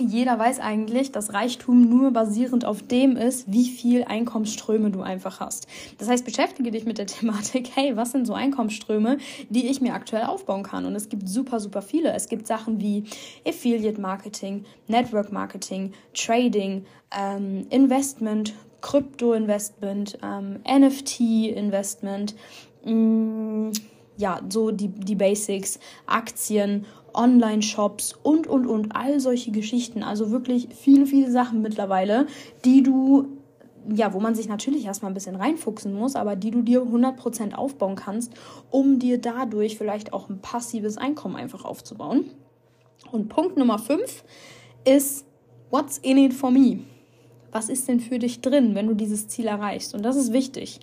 jeder 0.00 0.38
weiß 0.38 0.60
eigentlich, 0.60 1.12
dass 1.12 1.32
Reichtum 1.32 1.88
nur 1.88 2.10
basierend 2.10 2.64
auf 2.64 2.82
dem 2.82 3.16
ist, 3.16 3.50
wie 3.50 3.66
viel 3.66 4.04
Einkommensströme 4.04 4.90
du 4.90 5.02
einfach 5.02 5.40
hast. 5.40 5.66
Das 5.98 6.08
heißt, 6.08 6.24
beschäftige 6.24 6.70
dich 6.70 6.84
mit 6.84 6.98
der 6.98 7.06
Thematik, 7.08 7.70
hey, 7.74 7.96
was 7.96 8.12
sind 8.12 8.26
so 8.26 8.34
Einkommensströme, 8.34 9.18
die 9.48 9.68
ich 9.68 9.80
mir 9.80 9.94
aktuell 9.94 10.24
aufbauen 10.24 10.62
kann? 10.62 10.84
Und 10.84 10.94
es 10.94 11.08
gibt 11.08 11.28
super, 11.28 11.60
super 11.60 11.82
viele. 11.82 12.12
Es 12.12 12.28
gibt 12.28 12.46
Sachen 12.46 12.80
wie 12.80 13.04
Affiliate 13.46 14.00
Marketing, 14.00 14.64
Network 14.86 15.32
Marketing, 15.32 15.92
Trading, 16.14 16.84
ähm, 17.16 17.66
Investment, 17.70 18.54
Krypto-Investment, 18.80 20.18
ähm, 20.22 20.60
NFT-Investment, 20.64 22.34
mm, 22.84 23.70
ja, 24.18 24.40
so 24.48 24.70
die, 24.72 24.88
die 24.88 25.14
Basics, 25.14 25.78
Aktien 26.06 26.84
Online-Shops 27.18 28.14
und, 28.22 28.46
und, 28.46 28.66
und, 28.66 28.94
all 28.94 29.20
solche 29.20 29.50
Geschichten. 29.50 30.02
Also 30.02 30.30
wirklich 30.30 30.68
viele, 30.70 31.04
viele 31.04 31.30
Sachen 31.30 31.60
mittlerweile, 31.60 32.26
die 32.64 32.82
du, 32.82 33.26
ja, 33.92 34.14
wo 34.14 34.20
man 34.20 34.34
sich 34.34 34.48
natürlich 34.48 34.84
erstmal 34.84 35.10
ein 35.10 35.14
bisschen 35.14 35.36
reinfuchsen 35.36 35.92
muss, 35.92 36.14
aber 36.14 36.36
die 36.36 36.52
du 36.52 36.62
dir 36.62 36.82
100% 36.82 37.54
aufbauen 37.54 37.96
kannst, 37.96 38.32
um 38.70 38.98
dir 38.98 39.20
dadurch 39.20 39.76
vielleicht 39.76 40.12
auch 40.12 40.28
ein 40.28 40.40
passives 40.40 40.96
Einkommen 40.96 41.36
einfach 41.36 41.64
aufzubauen. 41.64 42.30
Und 43.10 43.28
Punkt 43.28 43.56
Nummer 43.56 43.78
5 43.78 44.24
ist, 44.84 45.26
what's 45.70 45.98
in 45.98 46.18
it 46.18 46.32
for 46.32 46.50
me? 46.50 46.80
Was 47.50 47.68
ist 47.68 47.88
denn 47.88 48.00
für 48.00 48.18
dich 48.18 48.42
drin, 48.42 48.74
wenn 48.74 48.86
du 48.86 48.94
dieses 48.94 49.28
Ziel 49.28 49.46
erreichst? 49.46 49.94
Und 49.94 50.02
das 50.02 50.16
ist 50.16 50.32
wichtig, 50.32 50.80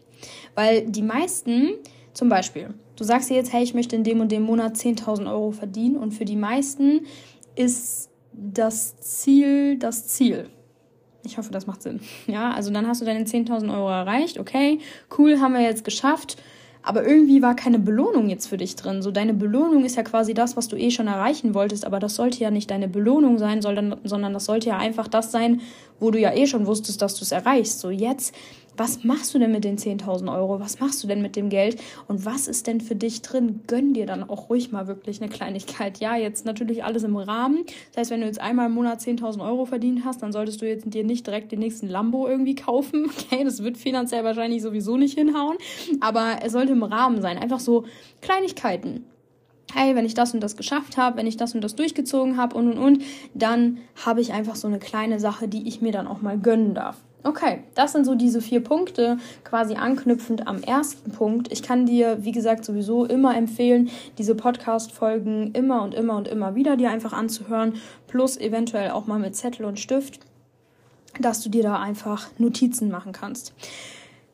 weil 0.55 0.89
die 0.89 1.03
meisten, 1.03 1.75
zum 2.15 2.29
Beispiel, 2.29 2.73
Du 2.95 3.03
sagst 3.03 3.29
dir 3.29 3.35
jetzt, 3.35 3.51
hey, 3.51 3.63
ich 3.63 3.73
möchte 3.73 3.95
in 3.95 4.03
dem 4.03 4.21
und 4.21 4.31
dem 4.31 4.43
Monat 4.43 4.75
10.000 4.75 5.29
Euro 5.29 5.51
verdienen 5.51 5.97
und 5.97 6.13
für 6.13 6.25
die 6.25 6.37
meisten 6.37 7.01
ist 7.55 8.09
das 8.31 8.97
Ziel 8.97 9.77
das 9.77 10.07
Ziel. 10.07 10.49
Ich 11.25 11.37
hoffe, 11.37 11.51
das 11.51 11.67
macht 11.67 11.81
Sinn. 11.81 11.99
Ja, 12.27 12.51
also 12.51 12.71
dann 12.71 12.87
hast 12.87 13.01
du 13.01 13.05
deine 13.05 13.25
10.000 13.25 13.73
Euro 13.73 13.89
erreicht. 13.89 14.39
Okay, 14.39 14.79
cool, 15.17 15.39
haben 15.39 15.53
wir 15.53 15.61
jetzt 15.61 15.83
geschafft. 15.83 16.37
Aber 16.87 17.03
irgendwie 17.03 17.41
war 17.41 17.55
keine 17.55 17.79
Belohnung 17.79 18.29
jetzt 18.29 18.45
für 18.45 18.57
dich 18.57 18.75
drin. 18.75 19.01
So 19.01 19.09
deine 19.09 19.33
Belohnung 19.33 19.85
ist 19.85 19.95
ja 19.95 20.03
quasi 20.03 20.35
das, 20.35 20.55
was 20.55 20.67
du 20.67 20.75
eh 20.75 20.91
schon 20.91 21.07
erreichen 21.07 21.55
wolltest, 21.55 21.83
aber 21.83 21.99
das 21.99 22.13
sollte 22.13 22.39
ja 22.39 22.51
nicht 22.51 22.69
deine 22.69 22.87
Belohnung 22.87 23.39
sein, 23.39 23.63
sondern 23.63 24.33
das 24.33 24.45
sollte 24.45 24.69
ja 24.69 24.77
einfach 24.77 25.07
das 25.07 25.31
sein, 25.31 25.61
wo 25.99 26.11
du 26.11 26.19
ja 26.19 26.31
eh 26.35 26.45
schon 26.45 26.67
wusstest, 26.67 27.01
dass 27.01 27.15
du 27.15 27.23
es 27.23 27.31
erreichst. 27.31 27.79
So 27.79 27.89
jetzt 27.89 28.35
was 28.77 29.03
machst 29.03 29.33
du 29.33 29.39
denn 29.39 29.51
mit 29.51 29.63
den 29.63 29.77
10.000 29.77 30.33
Euro? 30.33 30.59
Was 30.59 30.79
machst 30.79 31.03
du 31.03 31.07
denn 31.07 31.21
mit 31.21 31.35
dem 31.35 31.49
Geld? 31.49 31.81
Und 32.07 32.25
was 32.25 32.47
ist 32.47 32.67
denn 32.67 32.81
für 32.81 32.95
dich 32.95 33.21
drin? 33.21 33.61
Gönn 33.67 33.93
dir 33.93 34.05
dann 34.05 34.29
auch 34.29 34.49
ruhig 34.49 34.71
mal 34.71 34.87
wirklich 34.87 35.21
eine 35.21 35.29
Kleinigkeit. 35.29 35.99
Ja, 35.99 36.15
jetzt 36.15 36.45
natürlich 36.45 36.83
alles 36.83 37.03
im 37.03 37.15
Rahmen. 37.15 37.65
Das 37.91 38.01
heißt, 38.01 38.11
wenn 38.11 38.21
du 38.21 38.27
jetzt 38.27 38.41
einmal 38.41 38.67
im 38.67 38.73
Monat 38.73 38.99
10.000 38.99 39.45
Euro 39.45 39.65
verdient 39.65 40.05
hast, 40.05 40.21
dann 40.21 40.31
solltest 40.31 40.61
du 40.61 40.67
jetzt 40.67 40.93
dir 40.93 41.03
nicht 41.03 41.25
direkt 41.25 41.51
den 41.51 41.59
nächsten 41.59 41.87
Lambo 41.87 42.27
irgendwie 42.27 42.55
kaufen. 42.55 43.09
Okay, 43.25 43.43
das 43.43 43.63
wird 43.63 43.77
finanziell 43.77 44.23
wahrscheinlich 44.23 44.61
sowieso 44.61 44.97
nicht 44.97 45.17
hinhauen. 45.17 45.57
Aber 45.99 46.39
es 46.43 46.51
sollte 46.51 46.73
im 46.73 46.83
Rahmen 46.83 47.21
sein. 47.21 47.37
Einfach 47.37 47.59
so 47.59 47.85
Kleinigkeiten 48.21 49.05
hey, 49.73 49.95
wenn 49.95 50.05
ich 50.05 50.13
das 50.13 50.33
und 50.33 50.41
das 50.41 50.55
geschafft 50.55 50.97
habe, 50.97 51.17
wenn 51.17 51.27
ich 51.27 51.37
das 51.37 51.53
und 51.53 51.61
das 51.61 51.75
durchgezogen 51.75 52.37
habe 52.37 52.55
und 52.55 52.71
und 52.71 52.77
und, 52.77 53.03
dann 53.33 53.79
habe 54.05 54.21
ich 54.21 54.31
einfach 54.31 54.55
so 54.55 54.67
eine 54.67 54.79
kleine 54.79 55.19
Sache, 55.19 55.47
die 55.47 55.67
ich 55.67 55.81
mir 55.81 55.91
dann 55.91 56.07
auch 56.07 56.21
mal 56.21 56.39
gönnen 56.39 56.73
darf. 56.73 57.03
Okay, 57.25 57.63
das 57.73 57.91
sind 57.91 58.05
so 58.05 58.13
diese 58.13 58.39
vier 58.39 58.63
Punkte, 58.63 59.17
quasi 59.43 59.73
anknüpfend 59.73 60.47
am 60.47 60.61
ersten 60.61 61.11
Punkt. 61.11 61.51
Ich 61.51 61.63
kann 61.63 61.87
dir, 61.87 62.23
wie 62.23 62.31
gesagt, 62.31 62.63
sowieso 62.63 63.03
immer 63.03 63.35
empfehlen, 63.35 63.89
diese 64.19 64.35
Podcast-Folgen 64.35 65.51
immer 65.53 65.81
und 65.81 65.95
immer 65.95 66.17
und 66.17 66.27
immer 66.27 66.53
wieder 66.53 66.77
dir 66.77 66.91
einfach 66.91 67.13
anzuhören, 67.13 67.81
plus 68.05 68.37
eventuell 68.37 68.91
auch 68.91 69.07
mal 69.07 69.17
mit 69.17 69.35
Zettel 69.35 69.65
und 69.65 69.79
Stift, 69.79 70.19
dass 71.19 71.41
du 71.41 71.49
dir 71.49 71.63
da 71.63 71.79
einfach 71.79 72.29
Notizen 72.37 72.91
machen 72.91 73.11
kannst. 73.11 73.55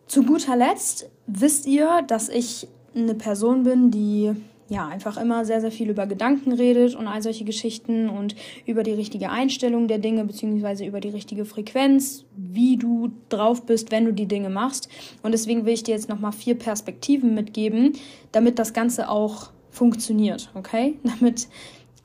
Zu 0.08 0.24
guter 0.24 0.58
Letzt 0.58 1.10
wisst 1.28 1.68
ihr, 1.68 2.02
dass 2.08 2.28
ich 2.28 2.68
eine 2.94 3.16
Person 3.16 3.64
bin, 3.64 3.92
die 3.92 4.36
ja, 4.72 4.88
einfach 4.88 5.18
immer 5.18 5.44
sehr, 5.44 5.60
sehr 5.60 5.70
viel 5.70 5.90
über 5.90 6.08
Gedanken 6.08 6.54
redet 6.54 6.96
und 6.96 7.06
all 7.06 7.22
solche 7.22 7.44
Geschichten 7.44 8.08
und 8.08 8.36
über 8.66 8.84
die 8.84 8.94
richtige 8.94 9.30
Einstellung 9.30 9.90
der 9.90 9.98
Dinge, 9.98 10.24
beziehungsweise 10.24 10.86
über 10.86 11.02
die 11.02 11.10
richtige 11.10 11.44
Frequenz, 11.44 12.24
wie 12.38 12.78
du 12.78 13.12
drauf 13.28 13.66
bist, 13.66 13.92
wenn 13.92 14.06
du 14.06 14.14
die 14.14 14.28
Dinge 14.28 14.50
machst. 14.50 14.88
Und 15.24 15.34
deswegen 15.34 15.66
will 15.66 15.74
ich 15.74 15.84
dir 15.84 15.94
jetzt 15.94 16.08
nochmal 16.08 16.32
vier 16.32 16.56
Perspektiven 16.56 17.36
mitgeben, 17.36 17.98
damit 18.32 18.60
das 18.60 18.72
Ganze 18.72 19.10
auch 19.10 19.50
funktioniert, 19.72 20.50
okay? 20.54 20.98
Damit 21.04 21.50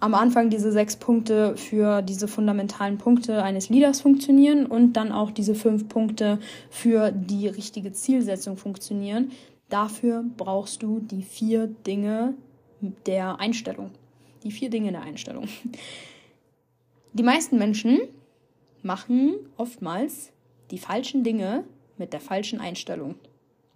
am 0.01 0.15
Anfang 0.15 0.51
diese 0.51 0.73
sechs 0.73 0.97
Punkte 0.97 1.57
für 1.57 2.03
diese 2.03 2.27
fundamentalen 2.27 2.99
Punkte 2.99 3.45
eines 3.45 3.69
Leaders 3.69 4.01
funktionieren 4.01 4.67
und 4.67 4.95
dann 4.95 5.13
auch 5.13 5.31
diese 5.31 5.55
fünf 5.55 5.89
Punkte 5.89 6.41
für 6.69 7.13
die 7.13 7.47
richtige 7.47 7.93
Zielsetzung 7.93 8.57
funktionieren. 8.57 9.31
Dafür 9.69 10.25
brauchst 10.37 10.83
du 10.83 10.99
die 10.99 11.23
vier 11.23 11.69
Dinge, 11.69 12.35
der 12.81 13.41
Einstellung. 13.41 13.91
Die 14.45 14.51
vier 14.51 14.71
Dinge 14.71 14.93
der 14.93 15.03
Einstellung. 15.03 15.49
Die 17.13 17.23
meisten 17.23 17.59
Menschen 17.59 18.01
machen 18.83 19.35
oftmals 19.57 20.33
die 20.71 20.79
falschen 20.79 21.25
Dinge 21.25 21.65
mit 21.97 22.13
der 22.13 22.21
falschen 22.21 22.61
Einstellung. 22.61 23.15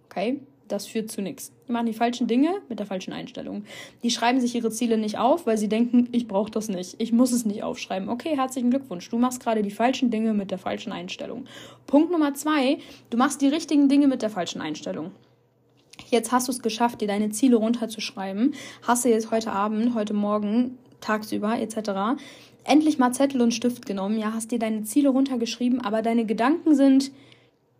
Okay? 0.05 0.39
Das 0.67 0.87
führt 0.87 1.11
zu 1.11 1.21
nichts. 1.21 1.51
Die 1.67 1.73
machen 1.73 1.87
die 1.87 1.93
falschen 1.93 2.27
Dinge 2.27 2.61
mit 2.69 2.79
der 2.79 2.85
falschen 2.85 3.11
Einstellung. 3.11 3.65
Die 4.03 4.09
schreiben 4.09 4.39
sich 4.39 4.55
ihre 4.55 4.71
Ziele 4.71 4.97
nicht 4.97 5.17
auf, 5.17 5.45
weil 5.45 5.57
sie 5.57 5.67
denken, 5.67 6.07
ich 6.13 6.27
brauche 6.29 6.49
das 6.49 6.69
nicht. 6.69 6.95
Ich 7.01 7.11
muss 7.11 7.33
es 7.33 7.45
nicht 7.45 7.63
aufschreiben. 7.63 8.07
Okay, 8.07 8.37
herzlichen 8.37 8.69
Glückwunsch. 8.69 9.09
Du 9.09 9.17
machst 9.17 9.41
gerade 9.41 9.63
die 9.63 9.71
falschen 9.71 10.11
Dinge 10.11 10.33
mit 10.33 10.49
der 10.49 10.57
falschen 10.57 10.93
Einstellung. 10.93 11.45
Punkt 11.87 12.11
Nummer 12.11 12.33
zwei, 12.35 12.77
du 13.09 13.17
machst 13.17 13.41
die 13.41 13.49
richtigen 13.49 13.89
Dinge 13.89 14.07
mit 14.07 14.21
der 14.21 14.29
falschen 14.29 14.61
Einstellung. 14.61 15.11
Jetzt 16.11 16.33
hast 16.33 16.49
du 16.49 16.51
es 16.51 16.61
geschafft, 16.61 16.99
dir 16.99 17.07
deine 17.07 17.29
Ziele 17.29 17.55
runterzuschreiben. 17.55 18.53
Hast 18.83 19.05
du 19.05 19.09
jetzt 19.09 19.31
heute 19.31 19.53
Abend, 19.53 19.95
heute 19.95 20.13
Morgen, 20.13 20.77
tagsüber 20.99 21.57
etc. 21.57 22.21
endlich 22.65 22.99
mal 22.99 23.13
Zettel 23.13 23.41
und 23.41 23.53
Stift 23.53 23.85
genommen. 23.85 24.19
Ja, 24.19 24.33
hast 24.33 24.51
dir 24.51 24.59
deine 24.59 24.83
Ziele 24.83 25.09
runtergeschrieben, 25.09 25.79
aber 25.79 26.01
deine 26.01 26.25
Gedanken 26.25 26.75
sind 26.75 27.11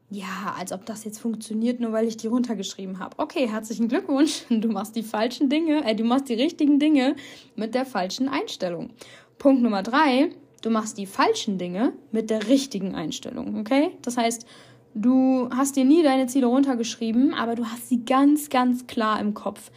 ja, 0.10 0.56
als 0.58 0.72
ob 0.72 0.86
das 0.86 1.04
jetzt 1.04 1.20
funktioniert, 1.20 1.80
nur 1.80 1.94
weil 1.94 2.08
ich 2.08 2.18
die 2.18 2.28
runtergeschrieben 2.28 3.00
habe. 3.00 3.18
Okay, 3.18 3.48
herzlichen 3.48 3.88
Glückwunsch. 3.88 4.44
Du 4.50 4.70
machst 4.70 4.96
die 4.96 5.04
falschen 5.04 5.50
Dinge, 5.50 5.86
äh, 5.86 5.96
du 5.96 6.04
machst 6.04 6.30
die 6.30 6.34
richtigen 6.34 6.80
Dinge 6.80 7.16
mit 7.56 7.76
der 7.76 7.86
falschen 7.86 8.28
Einstellung. 8.30 8.92
Punkt 9.38 9.62
Nummer 9.62 9.84
drei, 9.84 10.30
du 10.62 10.70
machst 10.70 10.98
die 10.98 11.06
falschen 11.06 11.58
Dinge 11.58 11.94
mit 12.12 12.30
der 12.30 12.48
richtigen 12.48 12.96
Einstellung. 12.96 13.60
Okay? 13.60 13.92
Das 14.02 14.18
heißt, 14.18 14.46
Du 14.94 15.50
hast 15.56 15.76
dir 15.76 15.86
nie 15.86 16.04
deine 16.04 16.28
Ziele 16.28 16.48
runtergeschrieben, 16.48 17.34
aber 17.34 17.56
du 17.56 17.66
hast 17.66 17.88
sie 17.88 18.04
ganz, 18.04 18.50
ganz 18.50 18.88
klar 18.88 19.20
im 19.20 19.34
Kopf. 19.34 19.72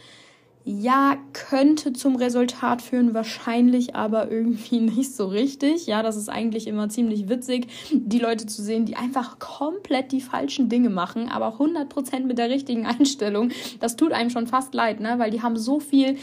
Ja, 0.67 1.17
könnte 1.31 1.93
zum 1.93 2.15
Resultat 2.15 2.81
führen, 2.81 3.13
wahrscheinlich 3.13 3.95
aber 3.95 4.31
irgendwie 4.31 4.79
nicht 4.81 5.15
so 5.15 5.27
richtig. 5.27 5.85
Ja, 5.85 6.01
das 6.01 6.17
ist 6.17 6.27
eigentlich 6.27 6.65
immer 6.65 6.89
ziemlich 6.89 7.29
witzig, 7.29 7.67
die 7.91 8.17
Leute 8.17 8.47
zu 8.47 8.63
sehen, 8.63 8.85
die 8.85 8.95
einfach 8.95 9.37
komplett 9.37 10.11
die 10.11 10.21
falschen 10.21 10.67
Dinge 10.67 10.89
machen, 10.89 11.29
aber 11.29 11.59
100% 11.59 12.21
mit 12.21 12.39
der 12.39 12.49
richtigen 12.49 12.85
Einstellung. 12.87 13.51
Das 13.79 13.95
tut 13.95 14.11
einem 14.11 14.31
schon 14.31 14.47
fast 14.47 14.73
leid, 14.73 14.99
ne? 14.99 15.19
Weil 15.19 15.29
die 15.29 15.43
haben 15.43 15.55
so 15.55 15.79
viel 15.79 16.17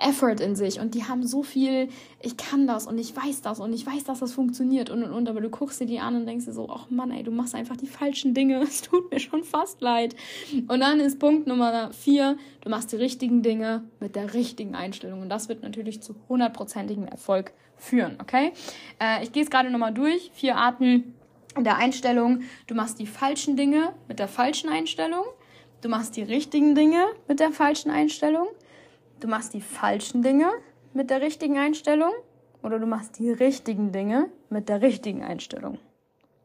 Effort 0.00 0.40
in 0.40 0.56
sich 0.56 0.80
und 0.80 0.94
die 0.94 1.04
haben 1.04 1.26
so 1.26 1.42
viel, 1.42 1.88
ich 2.20 2.36
kann 2.36 2.66
das 2.66 2.86
und 2.86 2.98
ich 2.98 3.14
weiß 3.16 3.42
das 3.42 3.60
und 3.60 3.72
ich 3.72 3.86
weiß, 3.86 4.04
dass 4.04 4.20
das 4.20 4.32
funktioniert 4.32 4.90
und 4.90 5.02
und 5.02 5.12
und, 5.12 5.28
aber 5.28 5.40
du 5.40 5.50
guckst 5.50 5.80
dir 5.80 5.86
die 5.86 6.00
an 6.00 6.16
und 6.16 6.26
denkst 6.26 6.46
dir 6.46 6.52
so, 6.52 6.68
ach 6.70 6.90
Mann, 6.90 7.10
ey, 7.10 7.22
du 7.22 7.30
machst 7.30 7.54
einfach 7.54 7.76
die 7.76 7.86
falschen 7.86 8.34
Dinge, 8.34 8.60
es 8.62 8.82
tut 8.82 9.10
mir 9.10 9.20
schon 9.20 9.44
fast 9.44 9.80
leid. 9.80 10.14
Und 10.68 10.80
dann 10.80 11.00
ist 11.00 11.18
Punkt 11.18 11.46
Nummer 11.46 11.90
vier, 11.92 12.36
du 12.62 12.70
machst 12.70 12.92
die 12.92 12.96
richtigen 12.96 13.42
Dinge 13.42 13.84
mit 14.00 14.16
der 14.16 14.34
richtigen 14.34 14.74
Einstellung 14.74 15.22
und 15.22 15.28
das 15.28 15.48
wird 15.48 15.62
natürlich 15.62 16.02
zu 16.02 16.14
hundertprozentigem 16.28 17.06
Erfolg 17.06 17.52
führen, 17.76 18.16
okay? 18.20 18.52
Äh, 19.00 19.22
ich 19.22 19.32
gehe 19.32 19.42
es 19.42 19.50
gerade 19.50 19.70
nochmal 19.70 19.92
durch, 19.92 20.30
vier 20.34 20.56
Arten 20.56 21.14
der 21.58 21.76
Einstellung. 21.76 22.42
Du 22.66 22.74
machst 22.74 22.98
die 22.98 23.06
falschen 23.06 23.56
Dinge 23.56 23.92
mit 24.08 24.18
der 24.18 24.28
falschen 24.28 24.68
Einstellung. 24.68 25.24
Du 25.82 25.88
machst 25.88 26.16
die 26.16 26.22
richtigen 26.22 26.74
Dinge 26.74 27.04
mit 27.28 27.40
der 27.40 27.52
falschen 27.52 27.90
Einstellung 27.90 28.48
du 29.20 29.28
machst 29.28 29.54
die 29.54 29.60
falschen 29.60 30.22
Dinge 30.22 30.50
mit 30.92 31.10
der 31.10 31.20
richtigen 31.20 31.58
Einstellung 31.58 32.12
oder 32.62 32.78
du 32.78 32.86
machst 32.86 33.18
die 33.18 33.30
richtigen 33.30 33.92
Dinge 33.92 34.28
mit 34.50 34.68
der 34.68 34.82
richtigen 34.82 35.22
Einstellung. 35.22 35.78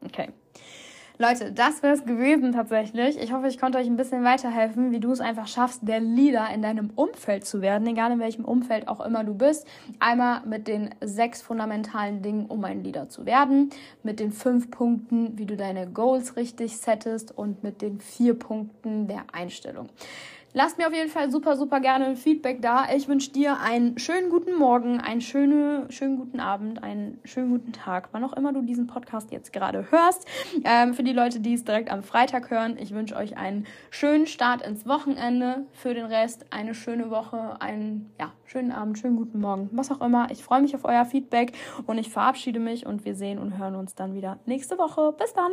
Okay. 0.04 0.28
Leute, 1.18 1.52
das 1.52 1.82
wäre 1.82 1.94
es 1.94 2.04
gewesen 2.04 2.52
tatsächlich. 2.52 3.16
Ich 3.20 3.32
hoffe, 3.32 3.46
ich 3.46 3.60
konnte 3.60 3.78
euch 3.78 3.86
ein 3.86 3.96
bisschen 3.96 4.24
weiterhelfen, 4.24 4.90
wie 4.92 4.98
du 4.98 5.12
es 5.12 5.20
einfach 5.20 5.46
schaffst, 5.46 5.86
der 5.86 6.00
Leader 6.00 6.48
in 6.52 6.62
deinem 6.62 6.90
Umfeld 6.96 7.44
zu 7.44 7.60
werden, 7.60 7.86
egal 7.86 8.12
in 8.12 8.18
welchem 8.18 8.44
Umfeld 8.44 8.88
auch 8.88 9.00
immer 9.04 9.22
du 9.22 9.34
bist. 9.34 9.66
Einmal 10.00 10.40
mit 10.46 10.66
den 10.66 10.90
sechs 11.00 11.42
fundamentalen 11.42 12.22
Dingen, 12.22 12.46
um 12.46 12.64
ein 12.64 12.82
Leader 12.82 13.08
zu 13.08 13.26
werden, 13.26 13.70
mit 14.02 14.20
den 14.20 14.32
fünf 14.32 14.70
Punkten, 14.70 15.38
wie 15.38 15.46
du 15.46 15.56
deine 15.56 15.86
Goals 15.86 16.36
richtig 16.36 16.78
settest 16.78 17.36
und 17.36 17.62
mit 17.62 17.82
den 17.82 18.00
vier 18.00 18.36
Punkten 18.36 19.06
der 19.06 19.24
Einstellung. 19.32 19.90
Lasst 20.54 20.76
mir 20.76 20.86
auf 20.86 20.92
jeden 20.92 21.08
Fall 21.08 21.30
super, 21.30 21.56
super 21.56 21.80
gerne 21.80 22.04
ein 22.04 22.16
Feedback 22.16 22.60
da. 22.60 22.84
Ich 22.94 23.08
wünsche 23.08 23.32
dir 23.32 23.58
einen 23.60 23.98
schönen 23.98 24.28
guten 24.28 24.54
Morgen, 24.54 25.00
einen 25.00 25.22
schönen, 25.22 25.90
schönen 25.90 26.18
guten 26.18 26.40
Abend, 26.40 26.82
einen 26.82 27.18
schönen 27.24 27.50
guten 27.50 27.72
Tag, 27.72 28.10
wann 28.12 28.22
auch 28.22 28.34
immer 28.34 28.52
du 28.52 28.60
diesen 28.60 28.86
Podcast 28.86 29.32
jetzt 29.32 29.54
gerade 29.54 29.90
hörst. 29.90 30.26
Ähm, 30.64 30.92
für 30.92 31.02
die 31.02 31.14
Leute, 31.14 31.40
die 31.40 31.54
es 31.54 31.64
direkt 31.64 31.90
am 31.90 32.02
Freitag 32.02 32.50
hören, 32.50 32.76
ich 32.78 32.92
wünsche 32.92 33.16
euch 33.16 33.38
einen 33.38 33.66
schönen 33.88 34.26
Start 34.26 34.60
ins 34.60 34.86
Wochenende. 34.86 35.64
Für 35.72 35.94
den 35.94 36.04
Rest 36.04 36.44
eine 36.50 36.74
schöne 36.74 37.08
Woche, 37.08 37.56
einen 37.60 38.12
ja, 38.20 38.32
schönen 38.44 38.72
Abend, 38.72 38.98
schönen 38.98 39.16
guten 39.16 39.40
Morgen, 39.40 39.70
was 39.72 39.90
auch 39.90 40.02
immer. 40.02 40.30
Ich 40.30 40.44
freue 40.44 40.60
mich 40.60 40.74
auf 40.74 40.84
euer 40.84 41.06
Feedback 41.06 41.52
und 41.86 41.96
ich 41.96 42.10
verabschiede 42.10 42.60
mich 42.60 42.84
und 42.84 43.06
wir 43.06 43.14
sehen 43.14 43.38
und 43.38 43.56
hören 43.56 43.74
uns 43.74 43.94
dann 43.94 44.14
wieder 44.14 44.38
nächste 44.44 44.76
Woche. 44.76 45.14
Bis 45.18 45.32
dann! 45.32 45.52